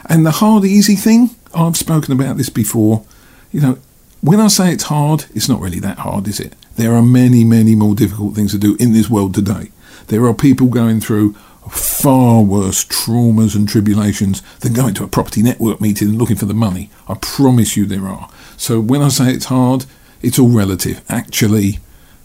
And 0.06 0.26
the 0.26 0.32
hard, 0.32 0.66
easy 0.66 0.96
thing, 0.96 1.30
I've 1.54 1.78
spoken 1.78 2.12
about 2.14 2.38
this 2.38 2.50
before. 2.50 3.04
You 3.52 3.62
know, 3.62 3.78
when 4.22 4.40
I 4.40 4.48
say 4.48 4.72
it's 4.72 4.86
hard, 4.86 5.26
it's 5.34 5.50
not 5.50 5.62
really 5.62 5.80
that 5.80 6.00
hard, 6.00 6.28
is 6.28 6.40
it? 6.40 6.56
There 6.76 6.94
are 6.94 7.02
many, 7.02 7.44
many 7.44 7.76
more 7.76 7.96
difficult 7.96 8.36
things 8.36 8.52
to 8.52 8.58
do 8.58 8.76
in 8.80 8.94
this 8.94 9.10
world 9.10 9.34
today. 9.34 9.72
There 10.08 10.26
are 10.26 10.34
people 10.34 10.68
going 10.68 11.00
through 11.02 11.34
far 11.70 12.42
worse 12.42 12.84
traumas 12.84 13.56
and 13.56 13.70
tribulations 13.70 14.42
than 14.60 14.74
going 14.74 14.94
to 14.96 15.04
a 15.04 15.08
property 15.08 15.42
network 15.42 15.80
meeting 15.80 16.10
and 16.10 16.18
looking 16.18 16.36
for 16.36 16.46
the 16.46 16.54
money. 16.54 16.90
I 17.08 17.16
promise 17.16 17.78
you 17.78 17.86
there 17.86 18.08
are. 18.08 18.30
So 18.58 18.80
when 18.82 19.02
I 19.02 19.10
say 19.10 19.32
it's 19.32 19.46
hard, 19.46 19.86
it's 20.22 20.40
all 20.40 20.50
relative. 20.50 21.02
Actually, 21.10 21.80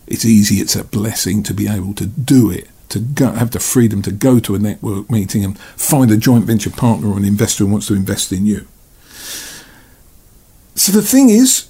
It's 0.08 0.24
easy, 0.24 0.56
it's 0.56 0.74
a 0.74 0.84
blessing 0.84 1.42
to 1.44 1.54
be 1.54 1.68
able 1.68 1.92
to 1.94 2.06
do 2.06 2.50
it, 2.50 2.68
to 2.88 2.98
go, 3.00 3.32
have 3.32 3.50
the 3.50 3.60
freedom 3.60 4.02
to 4.02 4.12
go 4.12 4.38
to 4.40 4.54
a 4.54 4.58
network 4.58 5.10
meeting 5.10 5.44
and 5.44 5.58
find 5.58 6.10
a 6.10 6.16
joint 6.16 6.44
venture 6.44 6.70
partner 6.70 7.08
or 7.08 7.16
an 7.16 7.24
investor 7.24 7.64
who 7.64 7.70
wants 7.70 7.88
to 7.88 7.94
invest 7.94 8.32
in 8.32 8.46
you. 8.46 8.66
So 10.74 10.92
the 10.92 11.02
thing 11.02 11.28
is, 11.28 11.68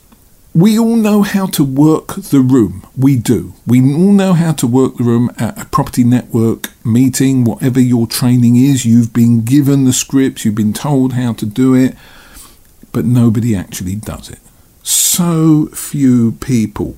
we 0.55 0.79
all 0.79 0.97
know 0.97 1.23
how 1.23 1.47
to 1.47 1.65
work 1.65 2.15
the 2.17 2.41
room. 2.41 2.87
We 2.97 3.17
do. 3.17 3.55
We 3.67 3.81
all 3.81 4.13
know 4.13 4.33
how 4.33 4.53
to 4.53 4.67
work 4.67 4.97
the 4.97 5.05
room 5.05 5.31
at 5.39 5.61
a 5.61 5.67
property 5.67 6.05
network 6.05 6.71
meeting, 6.85 7.45
whatever 7.45 7.81
your 7.81 8.07
training 8.07 8.57
is. 8.57 8.85
You've 8.85 9.13
been 9.13 9.45
given 9.45 9.85
the 9.85 9.93
scripts, 9.93 10.45
you've 10.45 10.55
been 10.55 10.73
told 10.73 11.13
how 11.13 11.33
to 11.35 11.47
do 11.47 11.75
it, 11.75 11.97
but 12.93 13.05
nobody 13.05 13.55
actually 13.55 13.95
does 13.95 14.31
it. 14.31 14.41
So 14.83 15.67
few 15.67 16.33
people 16.33 16.97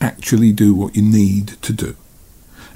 actually 0.00 0.52
do 0.52 0.74
what 0.74 0.96
you 0.96 1.02
need 1.02 1.60
to 1.62 1.72
do. 1.72 1.96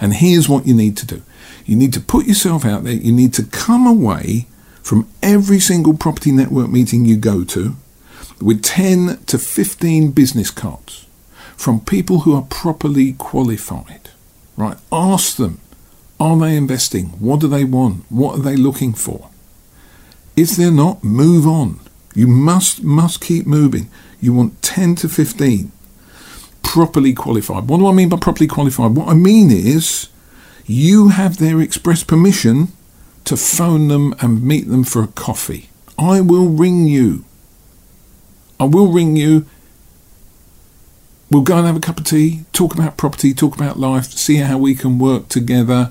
And 0.00 0.14
here's 0.14 0.48
what 0.48 0.66
you 0.66 0.74
need 0.74 0.96
to 0.98 1.06
do 1.06 1.22
you 1.66 1.76
need 1.76 1.92
to 1.92 2.00
put 2.00 2.26
yourself 2.26 2.64
out 2.64 2.84
there, 2.84 2.94
you 2.94 3.12
need 3.12 3.34
to 3.34 3.44
come 3.44 3.86
away 3.86 4.46
from 4.82 5.08
every 5.22 5.60
single 5.60 5.94
property 5.94 6.32
network 6.32 6.70
meeting 6.70 7.04
you 7.04 7.16
go 7.16 7.44
to 7.44 7.76
with 8.40 8.62
10 8.62 9.18
to 9.26 9.38
15 9.38 10.12
business 10.12 10.50
cards 10.50 11.06
from 11.56 11.80
people 11.80 12.20
who 12.20 12.34
are 12.34 12.46
properly 12.48 13.12
qualified. 13.12 14.10
Right? 14.56 14.78
Ask 14.90 15.36
them, 15.36 15.60
are 16.18 16.38
they 16.38 16.56
investing? 16.56 17.06
What 17.20 17.40
do 17.40 17.48
they 17.48 17.64
want? 17.64 18.04
What 18.08 18.38
are 18.38 18.42
they 18.42 18.56
looking 18.56 18.94
for? 18.94 19.28
If 20.36 20.50
they're 20.50 20.70
not, 20.70 21.04
move 21.04 21.46
on. 21.46 21.80
You 22.14 22.26
must 22.26 22.82
must 22.82 23.20
keep 23.20 23.46
moving. 23.46 23.90
You 24.20 24.32
want 24.32 24.62
10 24.62 24.96
to 24.96 25.08
15 25.08 25.70
properly 26.68 27.14
qualified. 27.14 27.66
What 27.66 27.78
do 27.78 27.86
I 27.86 27.92
mean 27.92 28.10
by 28.10 28.18
properly 28.18 28.46
qualified? 28.46 28.90
What 28.90 29.08
I 29.08 29.14
mean 29.14 29.50
is 29.50 30.10
you 30.66 31.08
have 31.08 31.38
their 31.38 31.62
express 31.62 32.04
permission 32.04 32.68
to 33.24 33.38
phone 33.38 33.88
them 33.88 34.14
and 34.20 34.42
meet 34.42 34.68
them 34.68 34.84
for 34.84 35.02
a 35.02 35.06
coffee. 35.06 35.70
I 35.98 36.20
will 36.20 36.50
ring 36.50 36.86
you. 36.86 37.24
I 38.60 38.64
will 38.64 38.92
ring 38.92 39.16
you. 39.16 39.46
We'll 41.30 41.42
go 41.42 41.56
and 41.56 41.66
have 41.66 41.76
a 41.76 41.80
cup 41.80 42.00
of 42.00 42.04
tea, 42.04 42.44
talk 42.52 42.74
about 42.74 42.98
property, 42.98 43.32
talk 43.32 43.56
about 43.56 43.78
life, 43.78 44.04
see 44.04 44.36
how 44.36 44.58
we 44.58 44.74
can 44.74 44.98
work 44.98 45.28
together. 45.28 45.90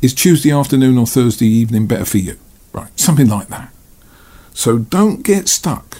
Is 0.00 0.14
Tuesday 0.14 0.50
afternoon 0.50 0.96
or 0.96 1.06
Thursday 1.06 1.46
evening 1.48 1.86
better 1.86 2.06
for 2.06 2.18
you? 2.18 2.38
Right, 2.72 2.98
something 2.98 3.28
like 3.28 3.48
that. 3.48 3.70
So 4.54 4.78
don't 4.78 5.22
get 5.22 5.48
stuck 5.48 5.98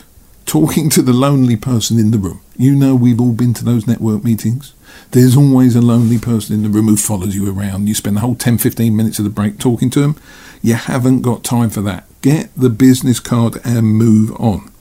talking 0.49 0.89
to 0.89 1.03
the 1.03 1.13
lonely 1.13 1.57
person 1.57 1.99
in 1.99 2.11
the 2.11 2.19
room. 2.19 2.41
You 2.57 2.75
know, 2.75 2.95
we've 2.95 3.21
all 3.21 3.33
been 3.33 3.55
to 3.55 3.65
those 3.65 3.87
network 3.87 4.25
meetings. 4.25 4.73
There's 5.11 5.37
always 5.37 5.77
a 5.77 5.83
lonely 5.83 6.19
person 6.19 6.55
in 6.55 6.63
the 6.63 6.71
room 6.71 6.87
who 6.87 6.97
follows 6.97 7.37
you 7.37 7.53
around. 7.53 7.87
You 7.87 7.95
spend 7.95 8.17
the 8.17 8.21
whole 8.21 8.35
10 8.35 8.59
15 8.59 8.97
minutes 8.97 9.19
of 9.19 9.25
the 9.25 9.31
break 9.31 9.59
talking 9.59 9.91
to 9.91 10.01
them. 10.01 10.17
You 10.63 10.75
haven't 10.75 11.23
got 11.23 11.45
time 11.45 11.71
for 11.71 11.83
that. 11.83 12.07
Get 12.23 12.51
the 12.57 12.71
business 12.71 13.21
card 13.21 13.59
and 13.63 13.95
move 13.95 14.33
on. 14.41 14.73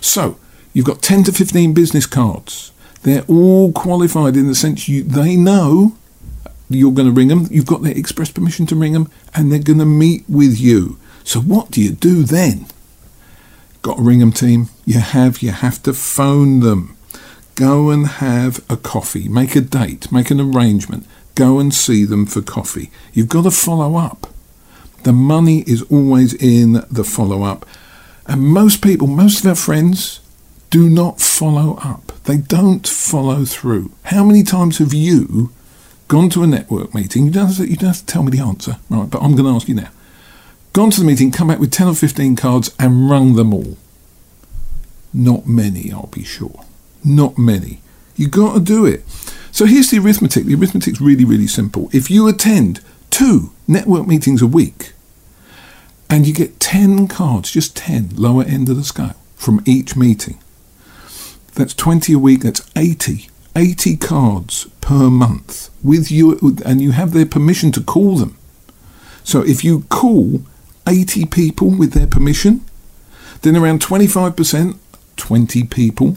So, 0.00 0.38
you've 0.72 0.86
got 0.86 1.02
10 1.02 1.24
to 1.24 1.32
15 1.32 1.74
business 1.74 2.06
cards. 2.06 2.72
They're 3.02 3.24
all 3.28 3.72
qualified 3.72 4.36
in 4.36 4.46
the 4.48 4.54
sense 4.54 4.88
you 4.88 5.02
they 5.02 5.36
know 5.36 5.96
you're 6.70 6.92
going 6.92 7.08
to 7.08 7.14
ring 7.14 7.28
them, 7.28 7.46
you've 7.50 7.66
got 7.66 7.82
their 7.82 7.96
express 7.96 8.30
permission 8.30 8.64
to 8.66 8.76
ring 8.76 8.92
them, 8.92 9.10
and 9.34 9.50
they're 9.50 9.58
going 9.58 9.80
to 9.80 9.84
meet 9.84 10.24
with 10.28 10.58
you. 10.58 10.98
So, 11.24 11.40
what 11.40 11.70
do 11.70 11.82
you 11.82 11.90
do 11.90 12.22
then? 12.22 12.66
Got 13.82 13.98
a 13.98 14.02
ring 14.02 14.18
them, 14.18 14.32
team. 14.32 14.68
You 14.84 15.00
have, 15.00 15.42
you 15.42 15.52
have 15.52 15.82
to 15.84 15.94
phone 15.94 16.60
them. 16.60 16.96
Go 17.54 17.90
and 17.90 18.06
have 18.06 18.64
a 18.70 18.76
coffee. 18.76 19.28
Make 19.28 19.56
a 19.56 19.60
date. 19.60 20.12
Make 20.12 20.30
an 20.30 20.40
arrangement. 20.40 21.06
Go 21.34 21.58
and 21.58 21.72
see 21.72 22.04
them 22.04 22.26
for 22.26 22.42
coffee. 22.42 22.90
You've 23.12 23.28
got 23.28 23.44
to 23.44 23.50
follow 23.50 23.96
up. 23.96 24.28
The 25.04 25.12
money 25.12 25.60
is 25.66 25.82
always 25.90 26.34
in 26.34 26.84
the 26.90 27.04
follow 27.04 27.42
up. 27.42 27.66
And 28.26 28.42
most 28.42 28.82
people, 28.82 29.06
most 29.06 29.40
of 29.40 29.46
our 29.46 29.54
friends, 29.54 30.20
do 30.68 30.88
not 30.88 31.20
follow 31.20 31.78
up. 31.82 32.12
They 32.24 32.36
don't 32.36 32.86
follow 32.86 33.44
through. 33.44 33.92
How 34.04 34.24
many 34.24 34.42
times 34.42 34.78
have 34.78 34.92
you 34.92 35.52
gone 36.08 36.28
to 36.30 36.42
a 36.42 36.46
network 36.46 36.94
meeting? 36.94 37.24
You 37.24 37.30
don't 37.32 37.46
have 37.46 37.56
to, 37.56 37.68
you 37.68 37.76
don't 37.76 37.88
have 37.88 37.98
to 38.00 38.06
tell 38.06 38.22
me 38.22 38.30
the 38.30 38.44
answer, 38.44 38.76
right? 38.90 39.08
But 39.08 39.22
I'm 39.22 39.34
going 39.34 39.46
to 39.46 39.56
ask 39.56 39.68
you 39.68 39.74
now 39.74 39.90
gone 40.72 40.90
to 40.90 41.00
the 41.00 41.06
meeting, 41.06 41.30
come 41.30 41.48
back 41.48 41.58
with 41.58 41.72
10 41.72 41.88
or 41.88 41.94
15 41.94 42.36
cards 42.36 42.74
and 42.78 43.10
rung 43.10 43.34
them 43.34 43.52
all. 43.52 43.76
Not 45.12 45.46
many, 45.46 45.92
I'll 45.92 46.06
be 46.06 46.24
sure. 46.24 46.64
Not 47.04 47.38
many. 47.38 47.80
You 48.16 48.28
got 48.28 48.54
to 48.54 48.60
do 48.60 48.84
it. 48.86 49.04
So 49.50 49.64
here's 49.64 49.90
the 49.90 49.98
arithmetic. 49.98 50.44
The 50.44 50.54
arithmetic's 50.54 51.00
really, 51.00 51.24
really 51.24 51.46
simple. 51.46 51.90
If 51.92 52.10
you 52.10 52.28
attend 52.28 52.80
two 53.10 53.52
network 53.66 54.06
meetings 54.06 54.42
a 54.42 54.46
week 54.46 54.92
and 56.08 56.26
you 56.26 56.34
get 56.34 56.60
10 56.60 57.08
cards, 57.08 57.50
just 57.50 57.76
10, 57.76 58.10
lower 58.14 58.44
end 58.44 58.68
of 58.68 58.76
the 58.76 58.84
scale, 58.84 59.16
from 59.34 59.62
each 59.64 59.96
meeting, 59.96 60.38
that's 61.54 61.74
20 61.74 62.12
a 62.12 62.18
week, 62.18 62.40
that's 62.42 62.68
80. 62.76 63.28
80 63.56 63.96
cards 63.96 64.66
per 64.80 65.10
month 65.10 65.70
with 65.82 66.10
you, 66.10 66.38
and 66.64 66.80
you 66.80 66.92
have 66.92 67.12
their 67.12 67.26
permission 67.26 67.72
to 67.72 67.82
call 67.82 68.16
them. 68.16 68.36
So 69.24 69.42
if 69.42 69.64
you 69.64 69.82
call 69.88 70.42
80 70.90 71.26
people 71.26 71.70
with 71.70 71.92
their 71.92 72.06
permission, 72.06 72.64
then 73.42 73.56
around 73.56 73.80
25%, 73.80 74.76
20 75.16 75.64
people, 75.64 76.16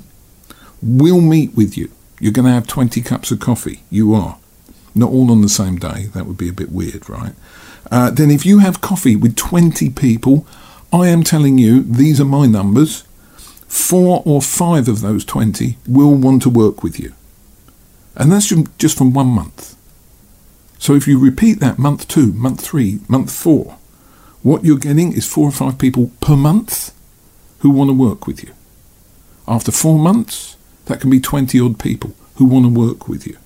will 0.82 1.22
meet 1.22 1.56
with 1.56 1.78
you. 1.78 1.92
You're 2.20 2.34
going 2.34 2.48
to 2.48 2.52
have 2.52 2.68
20 2.68 3.02
cups 3.02 3.32
of 3.32 3.40
coffee. 3.40 3.84
You 3.90 4.14
are. 4.14 4.38
Not 4.96 5.12
all 5.12 5.32
on 5.32 5.42
the 5.42 5.50
same 5.50 5.78
day. 5.78 6.08
That 6.14 6.26
would 6.26 6.38
be 6.38 6.50
a 6.50 6.54
bit 6.54 6.72
weird, 6.72 7.10
right? 7.10 7.34
Uh, 7.92 8.10
then 8.10 8.32
if 8.32 8.46
you 8.46 8.60
have 8.60 8.82
coffee 8.82 9.16
with 9.16 9.36
20 9.36 9.90
people, 9.92 10.46
I 10.92 11.08
am 11.08 11.24
telling 11.24 11.58
you, 11.58 11.84
these 11.84 12.20
are 12.20 12.26
my 12.26 12.48
numbers. 12.48 13.04
Four 13.68 14.22
or 14.26 14.42
five 14.42 14.88
of 14.88 15.02
those 15.02 15.26
20 15.26 15.78
will 15.88 16.16
want 16.16 16.42
to 16.44 16.50
work 16.50 16.84
with 16.84 17.00
you. 17.00 17.14
And 18.16 18.32
that's 18.32 18.54
just 18.78 18.98
from 18.98 19.14
one 19.14 19.28
month. 19.28 19.76
So 20.78 20.96
if 20.96 21.08
you 21.08 21.18
repeat 21.18 21.60
that 21.60 21.80
month 21.80 22.08
two, 22.08 22.34
month 22.34 22.62
three, 22.62 23.00
month 23.08 23.32
four, 23.32 23.78
what 24.44 24.64
you're 24.66 24.78
getting 24.78 25.14
is 25.14 25.26
four 25.26 25.48
or 25.48 25.52
five 25.52 25.80
people 25.80 26.12
per 26.22 26.36
month 26.36 26.94
who 27.60 27.70
want 27.70 27.90
to 27.90 27.94
work 27.94 28.28
with 28.28 28.44
you. 28.44 28.54
After 29.48 29.72
four 29.72 29.98
months, 29.98 30.58
that 30.86 31.00
can 31.00 31.10
be 31.10 31.20
20 31.20 31.60
odd 31.60 31.80
people 31.80 32.14
who 32.36 32.46
want 32.46 32.66
to 32.66 32.70
work 32.70 33.08
with 33.08 33.26
you. 33.26 33.38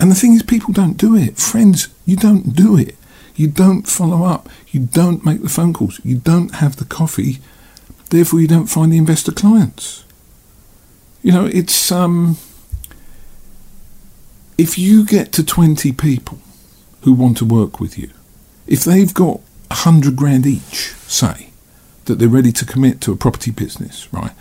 And 0.00 0.10
the 0.10 0.14
thing 0.14 0.34
is, 0.34 0.42
people 0.42 0.72
don't 0.72 0.96
do 0.96 1.16
it. 1.16 1.38
Friends, 1.38 1.88
you 2.04 2.16
don't 2.16 2.54
do 2.54 2.76
it. 2.76 2.96
You 3.36 3.48
don't 3.48 3.86
follow 3.86 4.24
up. 4.24 4.48
You 4.68 4.80
don't 4.80 5.24
make 5.24 5.42
the 5.42 5.48
phone 5.48 5.72
calls. 5.72 6.00
You 6.04 6.16
don't 6.16 6.56
have 6.56 6.76
the 6.76 6.84
coffee. 6.84 7.38
Therefore, 8.10 8.40
you 8.40 8.48
don't 8.48 8.66
find 8.66 8.92
the 8.92 8.98
investor 8.98 9.32
clients. 9.32 10.04
You 11.22 11.32
know, 11.32 11.46
it's 11.46 11.92
um, 11.92 12.36
if 14.56 14.78
you 14.78 15.04
get 15.04 15.32
to 15.32 15.44
20 15.44 15.92
people 15.92 16.38
who 17.02 17.12
want 17.12 17.36
to 17.38 17.44
work 17.44 17.80
with 17.80 17.98
you, 17.98 18.10
if 18.68 18.84
they've 18.84 19.12
got 19.12 19.40
a 19.70 19.74
hundred 19.74 20.14
grand 20.14 20.46
each, 20.46 20.92
say, 21.06 21.50
that 22.04 22.18
they're 22.18 22.28
ready 22.28 22.52
to 22.52 22.64
commit 22.64 23.00
to 23.02 23.12
a 23.12 23.16
property 23.16 23.50
business, 23.50 24.12
right? 24.12 24.32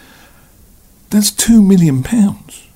That's 1.09 1.31
two 1.31 1.61
million 1.61 2.03
pounds. 2.03 2.67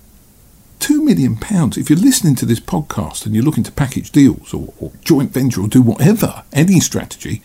Two 0.79 1.03
million 1.03 1.35
pounds. 1.35 1.77
If 1.77 1.89
you're 1.89 1.99
listening 1.99 2.35
to 2.35 2.45
this 2.45 2.59
podcast 2.59 3.25
and 3.25 3.35
you're 3.35 3.43
looking 3.43 3.63
to 3.65 3.71
package 3.71 4.11
deals 4.11 4.53
or, 4.53 4.73
or 4.79 4.91
joint 5.03 5.31
venture 5.31 5.61
or 5.61 5.67
do 5.67 5.81
whatever, 5.81 6.43
any 6.53 6.79
strategy, 6.79 7.41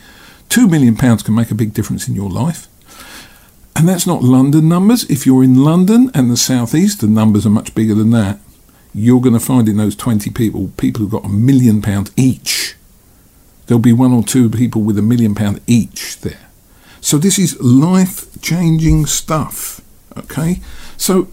two 0.48 0.68
million 0.68 0.96
pounds 0.96 1.22
can 1.22 1.34
make 1.34 1.50
a 1.50 1.56
big 1.56 1.74
difference 1.74 2.08
in 2.08 2.14
your 2.14 2.30
life. 2.30 2.68
And 3.74 3.88
that's 3.88 4.06
not 4.06 4.22
London 4.22 4.68
numbers. 4.68 5.04
If 5.10 5.26
you're 5.26 5.44
in 5.44 5.62
London 5.62 6.10
and 6.14 6.30
the 6.30 6.36
southeast, 6.36 7.00
the 7.00 7.08
numbers 7.08 7.44
are 7.44 7.50
much 7.50 7.74
bigger 7.74 7.94
than 7.94 8.10
that. 8.12 8.38
You're 8.94 9.20
going 9.20 9.34
to 9.34 9.40
find 9.40 9.68
in 9.68 9.76
those 9.76 9.94
20 9.94 10.30
people, 10.30 10.70
people 10.78 11.00
who've 11.02 11.10
got 11.10 11.26
a 11.26 11.28
million 11.28 11.82
pounds 11.82 12.10
each 12.16 12.76
there'll 13.66 13.80
be 13.80 13.92
one 13.92 14.12
or 14.12 14.22
two 14.22 14.48
people 14.48 14.82
with 14.82 14.98
a 14.98 15.02
million 15.02 15.34
pound 15.34 15.60
each 15.66 16.20
there. 16.20 16.48
So 17.00 17.18
this 17.18 17.38
is 17.38 17.60
life 17.60 18.40
changing 18.40 19.06
stuff. 19.06 19.80
Okay? 20.16 20.60
So 20.96 21.28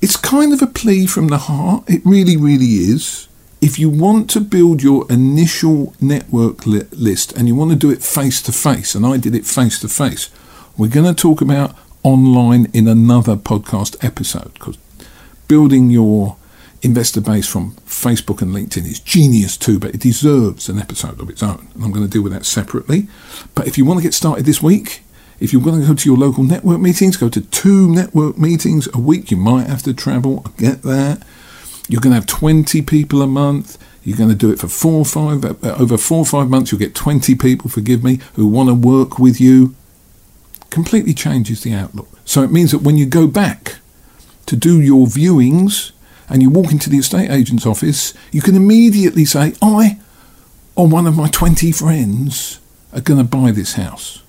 it's 0.00 0.16
kind 0.16 0.52
of 0.52 0.62
a 0.62 0.66
plea 0.66 1.06
from 1.06 1.28
the 1.28 1.38
heart. 1.38 1.84
It 1.88 2.02
really, 2.04 2.36
really 2.36 2.66
is. 2.66 3.28
If 3.60 3.78
you 3.78 3.88
want 3.88 4.28
to 4.30 4.40
build 4.40 4.82
your 4.82 5.06
initial 5.10 5.94
network 6.00 6.66
li- 6.66 6.88
list 6.90 7.32
and 7.32 7.46
you 7.46 7.54
want 7.54 7.70
to 7.70 7.76
do 7.76 7.90
it 7.90 8.02
face 8.02 8.42
to 8.42 8.52
face, 8.52 8.94
and 8.94 9.06
I 9.06 9.16
did 9.16 9.34
it 9.34 9.46
face 9.46 9.78
to 9.80 9.88
face, 9.88 10.30
we're 10.76 10.88
going 10.88 11.06
to 11.06 11.14
talk 11.14 11.40
about 11.40 11.76
online 12.02 12.66
in 12.72 12.88
another 12.88 13.36
podcast 13.36 14.04
episode 14.04 14.54
because 14.54 14.76
building 15.46 15.90
your 15.90 16.36
investor 16.82 17.20
base 17.20 17.46
from 17.46 17.72
Facebook 17.86 18.42
and 18.42 18.52
LinkedIn 18.52 18.84
is 18.86 19.00
genius 19.00 19.56
too, 19.56 19.78
but 19.78 19.94
it 19.94 20.00
deserves 20.00 20.68
an 20.68 20.78
episode 20.78 21.20
of 21.20 21.30
its 21.30 21.42
own. 21.42 21.68
And 21.74 21.84
I'm 21.84 21.92
going 21.92 22.04
to 22.04 22.10
deal 22.10 22.22
with 22.22 22.32
that 22.32 22.44
separately. 22.44 23.08
But 23.54 23.66
if 23.66 23.78
you 23.78 23.84
want 23.84 23.98
to 23.98 24.02
get 24.02 24.14
started 24.14 24.44
this 24.44 24.62
week, 24.62 25.02
if 25.40 25.52
you're 25.52 25.62
going 25.62 25.80
to 25.80 25.86
go 25.86 25.94
to 25.94 26.08
your 26.08 26.18
local 26.18 26.44
network 26.44 26.80
meetings, 26.80 27.16
go 27.16 27.28
to 27.28 27.40
two 27.40 27.88
network 27.90 28.36
meetings 28.38 28.88
a 28.92 28.98
week. 28.98 29.30
You 29.30 29.36
might 29.36 29.68
have 29.68 29.82
to 29.82 29.94
travel. 29.94 30.42
I 30.44 30.50
get 30.60 30.82
that. 30.82 31.22
You're 31.88 32.00
going 32.00 32.12
to 32.12 32.16
have 32.16 32.26
20 32.26 32.82
people 32.82 33.22
a 33.22 33.26
month. 33.26 33.78
You're 34.04 34.16
going 34.16 34.30
to 34.30 34.36
do 34.36 34.50
it 34.50 34.58
for 34.58 34.68
four 34.68 35.00
or 35.00 35.04
five, 35.04 35.44
uh, 35.44 35.76
over 35.78 35.96
four 35.96 36.18
or 36.18 36.26
five 36.26 36.48
months, 36.48 36.72
you'll 36.72 36.78
get 36.80 36.94
20 36.94 37.36
people, 37.36 37.70
forgive 37.70 38.02
me, 38.02 38.18
who 38.34 38.48
want 38.48 38.68
to 38.68 38.74
work 38.74 39.18
with 39.18 39.40
you. 39.40 39.74
Completely 40.70 41.14
changes 41.14 41.62
the 41.62 41.72
outlook. 41.72 42.08
So 42.24 42.42
it 42.42 42.50
means 42.50 42.72
that 42.72 42.78
when 42.78 42.96
you 42.96 43.06
go 43.06 43.26
back 43.28 43.76
to 44.46 44.56
do 44.56 44.80
your 44.80 45.06
viewings 45.06 45.92
and 46.28 46.42
you 46.42 46.50
walk 46.50 46.72
into 46.72 46.90
the 46.90 46.98
estate 46.98 47.30
agent's 47.30 47.66
office, 47.66 48.14
you 48.30 48.40
can 48.40 48.54
immediately 48.54 49.24
say, 49.24 49.54
I 49.60 49.98
or 50.74 50.86
one 50.88 51.06
of 51.06 51.16
my 51.16 51.28
20 51.28 51.72
friends 51.72 52.60
are 52.92 53.00
going 53.00 53.18
to 53.18 53.24
buy 53.24 53.50
this 53.50 53.74
house. 53.74 54.22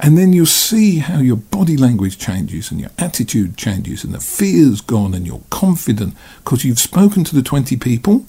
And 0.00 0.16
then 0.16 0.32
you'll 0.32 0.46
see 0.46 0.98
how 0.98 1.18
your 1.18 1.36
body 1.36 1.76
language 1.76 2.18
changes 2.18 2.70
and 2.70 2.80
your 2.80 2.90
attitude 2.98 3.56
changes 3.56 4.04
and 4.04 4.14
the 4.14 4.20
fear's 4.20 4.80
gone 4.80 5.12
and 5.12 5.26
you're 5.26 5.42
confident 5.50 6.14
because 6.44 6.64
you've 6.64 6.78
spoken 6.78 7.24
to 7.24 7.34
the 7.34 7.42
20 7.42 7.76
people 7.78 8.24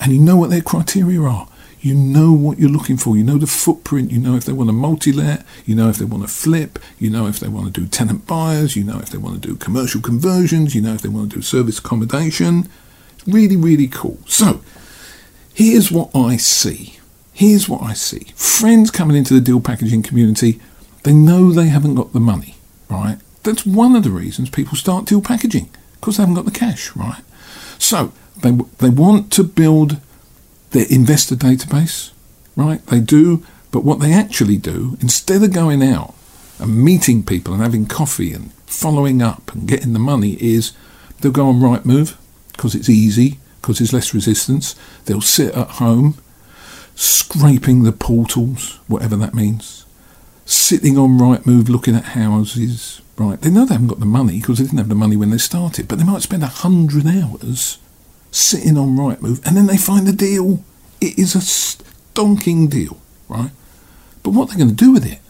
and 0.00 0.12
you 0.12 0.20
know 0.20 0.36
what 0.36 0.50
their 0.50 0.62
criteria 0.62 1.20
are. 1.22 1.48
You 1.86 1.94
know 1.94 2.32
what 2.32 2.58
you're 2.58 2.70
looking 2.70 2.96
for. 2.96 3.16
You 3.16 3.24
know 3.24 3.38
the 3.38 3.46
footprint. 3.46 4.10
You 4.10 4.18
know 4.18 4.34
if 4.34 4.44
they 4.44 4.52
want 4.52 4.70
a 4.70 4.72
multi-let. 4.72 5.44
You 5.64 5.74
know 5.74 5.88
if 5.88 5.98
they 5.98 6.04
want 6.04 6.24
to 6.24 6.28
flip. 6.28 6.78
You 6.98 7.10
know 7.10 7.26
if 7.26 7.38
they 7.38 7.48
want 7.48 7.72
to 7.72 7.80
do 7.80 7.86
tenant 7.86 8.26
buyers. 8.26 8.76
You 8.76 8.84
know 8.84 8.98
if 8.98 9.10
they 9.10 9.18
want 9.18 9.40
to 9.40 9.48
do 9.48 9.56
commercial 9.56 10.00
conversions. 10.00 10.74
You 10.74 10.82
know 10.82 10.94
if 10.94 11.02
they 11.02 11.08
want 11.08 11.30
to 11.30 11.36
do 11.36 11.42
service 11.42 11.78
accommodation. 11.78 12.68
Really, 13.26 13.56
really 13.56 13.88
cool. 13.88 14.18
So, 14.26 14.60
here's 15.54 15.90
what 15.90 16.10
I 16.14 16.36
see. 16.36 16.98
Here's 17.32 17.68
what 17.68 17.82
I 17.82 17.92
see. 17.94 18.32
Friends 18.34 18.90
coming 18.90 19.16
into 19.16 19.34
the 19.34 19.40
deal 19.40 19.60
packaging 19.60 20.02
community 20.02 20.60
they 21.06 21.14
know 21.14 21.52
they 21.52 21.68
haven't 21.68 21.94
got 21.94 22.12
the 22.12 22.18
money, 22.18 22.56
right? 22.90 23.18
That's 23.44 23.64
one 23.64 23.94
of 23.94 24.02
the 24.02 24.10
reasons 24.10 24.50
people 24.50 24.76
start 24.76 25.04
deal 25.04 25.22
packaging 25.22 25.70
because 25.92 26.16
they 26.16 26.24
haven't 26.24 26.34
got 26.34 26.46
the 26.46 26.50
cash, 26.50 26.96
right? 26.96 27.22
So 27.78 28.12
they 28.42 28.50
they 28.78 28.90
want 28.90 29.30
to 29.34 29.44
build 29.44 29.98
their 30.76 30.86
investor 30.90 31.34
database, 31.34 32.10
right? 32.54 32.84
They 32.86 33.00
do, 33.00 33.44
but 33.70 33.84
what 33.84 34.00
they 34.00 34.12
actually 34.12 34.56
do 34.56 34.96
instead 35.00 35.42
of 35.42 35.52
going 35.52 35.82
out 35.82 36.14
and 36.58 36.82
meeting 36.82 37.22
people 37.22 37.54
and 37.54 37.62
having 37.62 37.86
coffee 37.86 38.32
and 38.32 38.52
following 38.66 39.22
up 39.22 39.52
and 39.52 39.68
getting 39.68 39.92
the 39.92 39.98
money 39.98 40.32
is 40.40 40.72
they'll 41.20 41.32
go 41.32 41.48
on 41.48 41.60
Rightmove 41.60 42.16
because 42.52 42.74
it's 42.74 42.88
easy 42.88 43.38
because 43.60 43.78
there's 43.78 43.92
less 43.92 44.14
resistance. 44.14 44.74
They'll 45.04 45.20
sit 45.20 45.54
at 45.54 45.68
home 45.68 46.16
scraping 46.94 47.82
the 47.82 47.92
portals, 47.92 48.78
whatever 48.86 49.16
that 49.16 49.34
means 49.34 49.86
sitting 50.46 50.96
on 50.96 51.18
Rightmove 51.18 51.68
looking 51.68 51.94
at 51.94 52.04
houses. 52.04 53.02
Right, 53.18 53.40
they 53.40 53.50
know 53.50 53.64
they 53.64 53.74
haven't 53.74 53.88
got 53.88 54.00
the 54.00 54.06
money 54.06 54.40
because 54.40 54.58
they 54.58 54.64
didn't 54.64 54.78
have 54.78 54.90
the 54.90 54.94
money 54.94 55.16
when 55.16 55.30
they 55.30 55.38
started, 55.38 55.88
but 55.88 55.96
they 55.96 56.04
might 56.04 56.20
spend 56.20 56.42
a 56.42 56.48
hundred 56.48 57.06
hours 57.06 57.78
sitting 58.30 58.76
on 58.76 58.96
Rightmove 58.96 59.44
and 59.46 59.56
then 59.56 59.66
they 59.66 59.76
find 59.76 60.06
the 60.06 60.12
deal. 60.12 60.64
It 61.00 61.18
is 61.18 61.34
a 61.34 61.38
stonking 61.38 62.70
deal, 62.70 62.98
right? 63.28 63.50
But 64.22 64.30
what 64.30 64.48
they're 64.48 64.56
they 64.56 64.64
going 64.64 64.76
to 64.76 64.84
do 64.84 64.92
with 64.92 65.06
it? 65.06 65.20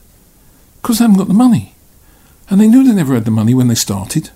Because 0.80 0.98
they 0.98 1.04
haven't 1.04 1.18
got 1.18 1.28
the 1.28 1.34
money. 1.34 1.74
And 2.48 2.60
they 2.60 2.68
knew 2.68 2.84
they 2.84 2.94
never 2.94 3.14
had 3.14 3.24
the 3.24 3.30
money 3.30 3.54
when 3.54 3.68
they 3.68 3.74
started. 3.74 4.30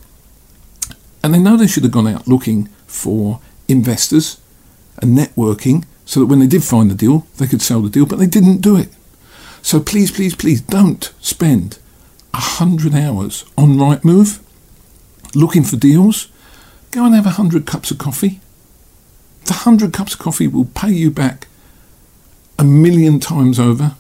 And 1.23 1.33
they 1.33 1.39
know 1.39 1.57
they 1.57 1.67
should 1.67 1.85
have 1.85 1.93
gone 1.93 2.09
out 2.09 2.27
looking 2.27 2.67
for 2.87 3.41
investors 3.69 4.41
and 5.01 5.17
networking 5.17 5.85
so 6.05 6.21
that 6.21 6.27
when 6.27 6.41
they 6.41 6.47
did 6.47 6.65
find 6.65 6.91
the 6.91 6.95
deal, 6.95 7.27
they 7.39 7.47
could 7.47 7.63
sell 7.63 7.81
the 7.81 7.89
deal, 7.89 8.07
but 8.07 8.19
they 8.19 8.27
didn't 8.27 8.61
do 8.61 8.77
it. 8.77 8.89
So 9.63 9.79
please, 9.79 10.11
please, 10.11 10.35
please 10.35 10.61
don't 10.61 11.13
spend 11.21 11.79
a 12.35 12.41
hundred 12.41 12.95
hours 12.95 13.45
on 13.57 13.77
Rightmove 13.77 14.41
looking 15.35 15.63
for 15.63 15.77
deals. 15.77 16.29
Go 16.91 17.05
and 17.05 17.15
have 17.15 17.27
a 17.27 17.31
hundred 17.31 17.67
cups 17.67 17.91
of 17.91 17.99
coffee. 17.99 18.41
The 19.51 19.65
hundred 19.65 19.93
cups 19.93 20.13
of 20.13 20.21
coffee 20.21 20.47
will 20.47 20.67
pay 20.67 20.93
you 20.93 21.11
back 21.11 21.49
a 22.57 22.63
million 22.63 23.19
times 23.19 23.59
over. 23.59 23.97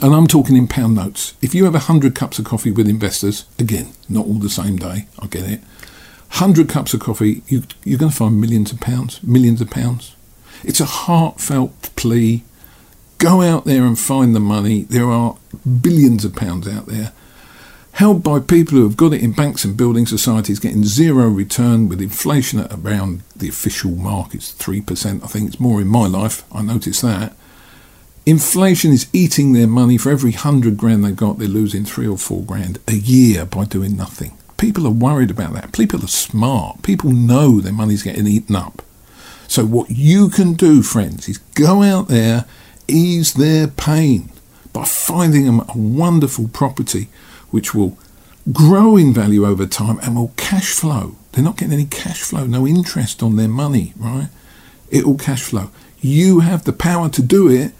And 0.00 0.14
I'm 0.14 0.28
talking 0.28 0.56
in 0.56 0.68
pound 0.68 0.94
notes. 0.94 1.34
If 1.42 1.52
you 1.52 1.64
have 1.64 1.74
a 1.74 1.90
hundred 1.90 2.14
cups 2.14 2.38
of 2.38 2.44
coffee 2.44 2.70
with 2.70 2.86
investors, 2.86 3.44
again, 3.58 3.92
not 4.08 4.24
all 4.24 4.38
the 4.38 4.48
same 4.48 4.76
day, 4.76 5.08
I 5.18 5.26
get 5.26 5.50
it. 5.50 5.62
Hundred 6.28 6.68
cups 6.68 6.94
of 6.94 7.00
coffee, 7.00 7.42
you, 7.48 7.64
you're 7.82 7.98
going 7.98 8.12
to 8.12 8.16
find 8.16 8.40
millions 8.40 8.70
of 8.70 8.78
pounds, 8.78 9.20
millions 9.24 9.60
of 9.60 9.68
pounds. 9.68 10.14
It's 10.62 10.78
a 10.78 10.84
heartfelt 10.84 11.90
plea 11.96 12.44
Go 13.18 13.42
out 13.42 13.64
there 13.64 13.84
and 13.84 13.98
find 13.98 14.32
the 14.32 14.40
money. 14.40 14.82
There 14.82 15.10
are 15.10 15.36
billions 15.80 16.24
of 16.24 16.36
pounds 16.36 16.68
out 16.68 16.86
there 16.86 17.12
held 17.92 18.22
by 18.22 18.40
people 18.40 18.78
who 18.78 18.84
have 18.84 18.96
got 18.96 19.12
it 19.12 19.22
in 19.22 19.32
banks 19.32 19.64
and 19.64 19.76
building 19.76 20.06
societies 20.06 20.58
getting 20.58 20.84
zero 20.84 21.28
return 21.28 21.88
with 21.88 22.00
inflation 22.00 22.58
at 22.60 22.72
around 22.72 23.22
the 23.36 23.48
official 23.48 23.90
mark. 23.90 24.34
It's 24.34 24.52
3% 24.54 25.22
i 25.22 25.26
think. 25.26 25.48
It's 25.48 25.60
more 25.60 25.80
in 25.80 25.88
my 25.88 26.06
life. 26.06 26.44
I 26.52 26.62
noticed 26.62 27.02
that. 27.02 27.34
Inflation 28.24 28.92
is 28.92 29.08
eating 29.12 29.52
their 29.52 29.66
money. 29.66 29.98
For 29.98 30.10
every 30.10 30.30
100 30.30 30.76
grand 30.76 31.04
they've 31.04 31.14
got 31.14 31.38
they're 31.38 31.48
losing 31.48 31.84
3 31.84 32.06
or 32.06 32.18
4 32.18 32.42
grand 32.44 32.78
a 32.88 32.94
year 32.94 33.44
by 33.44 33.64
doing 33.64 33.96
nothing. 33.96 34.38
People 34.56 34.86
are 34.86 34.90
worried 34.90 35.30
about 35.30 35.52
that. 35.54 35.72
People 35.72 36.02
are 36.04 36.08
smart. 36.08 36.82
People 36.82 37.10
know 37.10 37.60
their 37.60 37.72
money's 37.72 38.02
getting 38.04 38.26
eaten 38.26 38.56
up. 38.56 38.80
So 39.48 39.66
what 39.66 39.90
you 39.90 40.30
can 40.30 40.54
do 40.54 40.82
friends 40.82 41.28
is 41.28 41.38
go 41.54 41.82
out 41.82 42.08
there 42.08 42.46
ease 42.88 43.34
their 43.34 43.66
pain 43.66 44.30
by 44.72 44.84
finding 44.84 45.44
them 45.44 45.60
a 45.60 45.76
wonderful 45.76 46.48
property 46.48 47.08
which 47.52 47.72
will 47.72 47.96
grow 48.52 48.96
in 48.96 49.14
value 49.14 49.46
over 49.46 49.66
time 49.66 50.00
and 50.02 50.16
will 50.16 50.32
cash 50.36 50.72
flow. 50.72 51.14
They're 51.30 51.44
not 51.44 51.56
getting 51.56 51.74
any 51.74 51.84
cash 51.84 52.20
flow, 52.20 52.44
no 52.44 52.66
interest 52.66 53.22
on 53.22 53.36
their 53.36 53.48
money, 53.48 53.94
right? 53.96 54.28
It 54.90 55.06
will 55.06 55.16
cash 55.16 55.42
flow. 55.42 55.70
You 56.00 56.40
have 56.40 56.64
the 56.64 56.72
power 56.72 57.08
to 57.10 57.22
do 57.22 57.48
it 57.48 57.72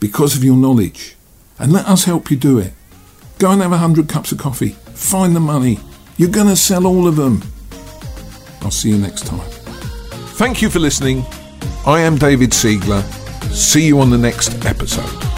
because 0.00 0.36
of 0.36 0.42
your 0.42 0.56
knowledge. 0.56 1.14
And 1.60 1.72
let 1.72 1.86
us 1.86 2.04
help 2.04 2.28
you 2.28 2.36
do 2.36 2.58
it. 2.58 2.72
Go 3.38 3.52
and 3.52 3.62
have 3.62 3.72
a 3.72 3.78
hundred 3.78 4.08
cups 4.08 4.32
of 4.32 4.38
coffee. 4.38 4.70
Find 4.94 5.36
the 5.36 5.40
money. 5.40 5.78
You're 6.16 6.30
going 6.30 6.48
to 6.48 6.56
sell 6.56 6.86
all 6.86 7.06
of 7.06 7.14
them. 7.14 7.44
I'll 8.62 8.72
see 8.72 8.88
you 8.88 8.98
next 8.98 9.26
time. 9.26 9.48
Thank 10.34 10.60
you 10.60 10.68
for 10.68 10.80
listening. 10.80 11.24
I 11.86 12.00
am 12.00 12.16
David 12.16 12.50
Siegler 12.50 13.04
See 13.52 13.86
you 13.86 14.00
on 14.00 14.10
the 14.10 14.18
next 14.18 14.64
episode. 14.66 15.37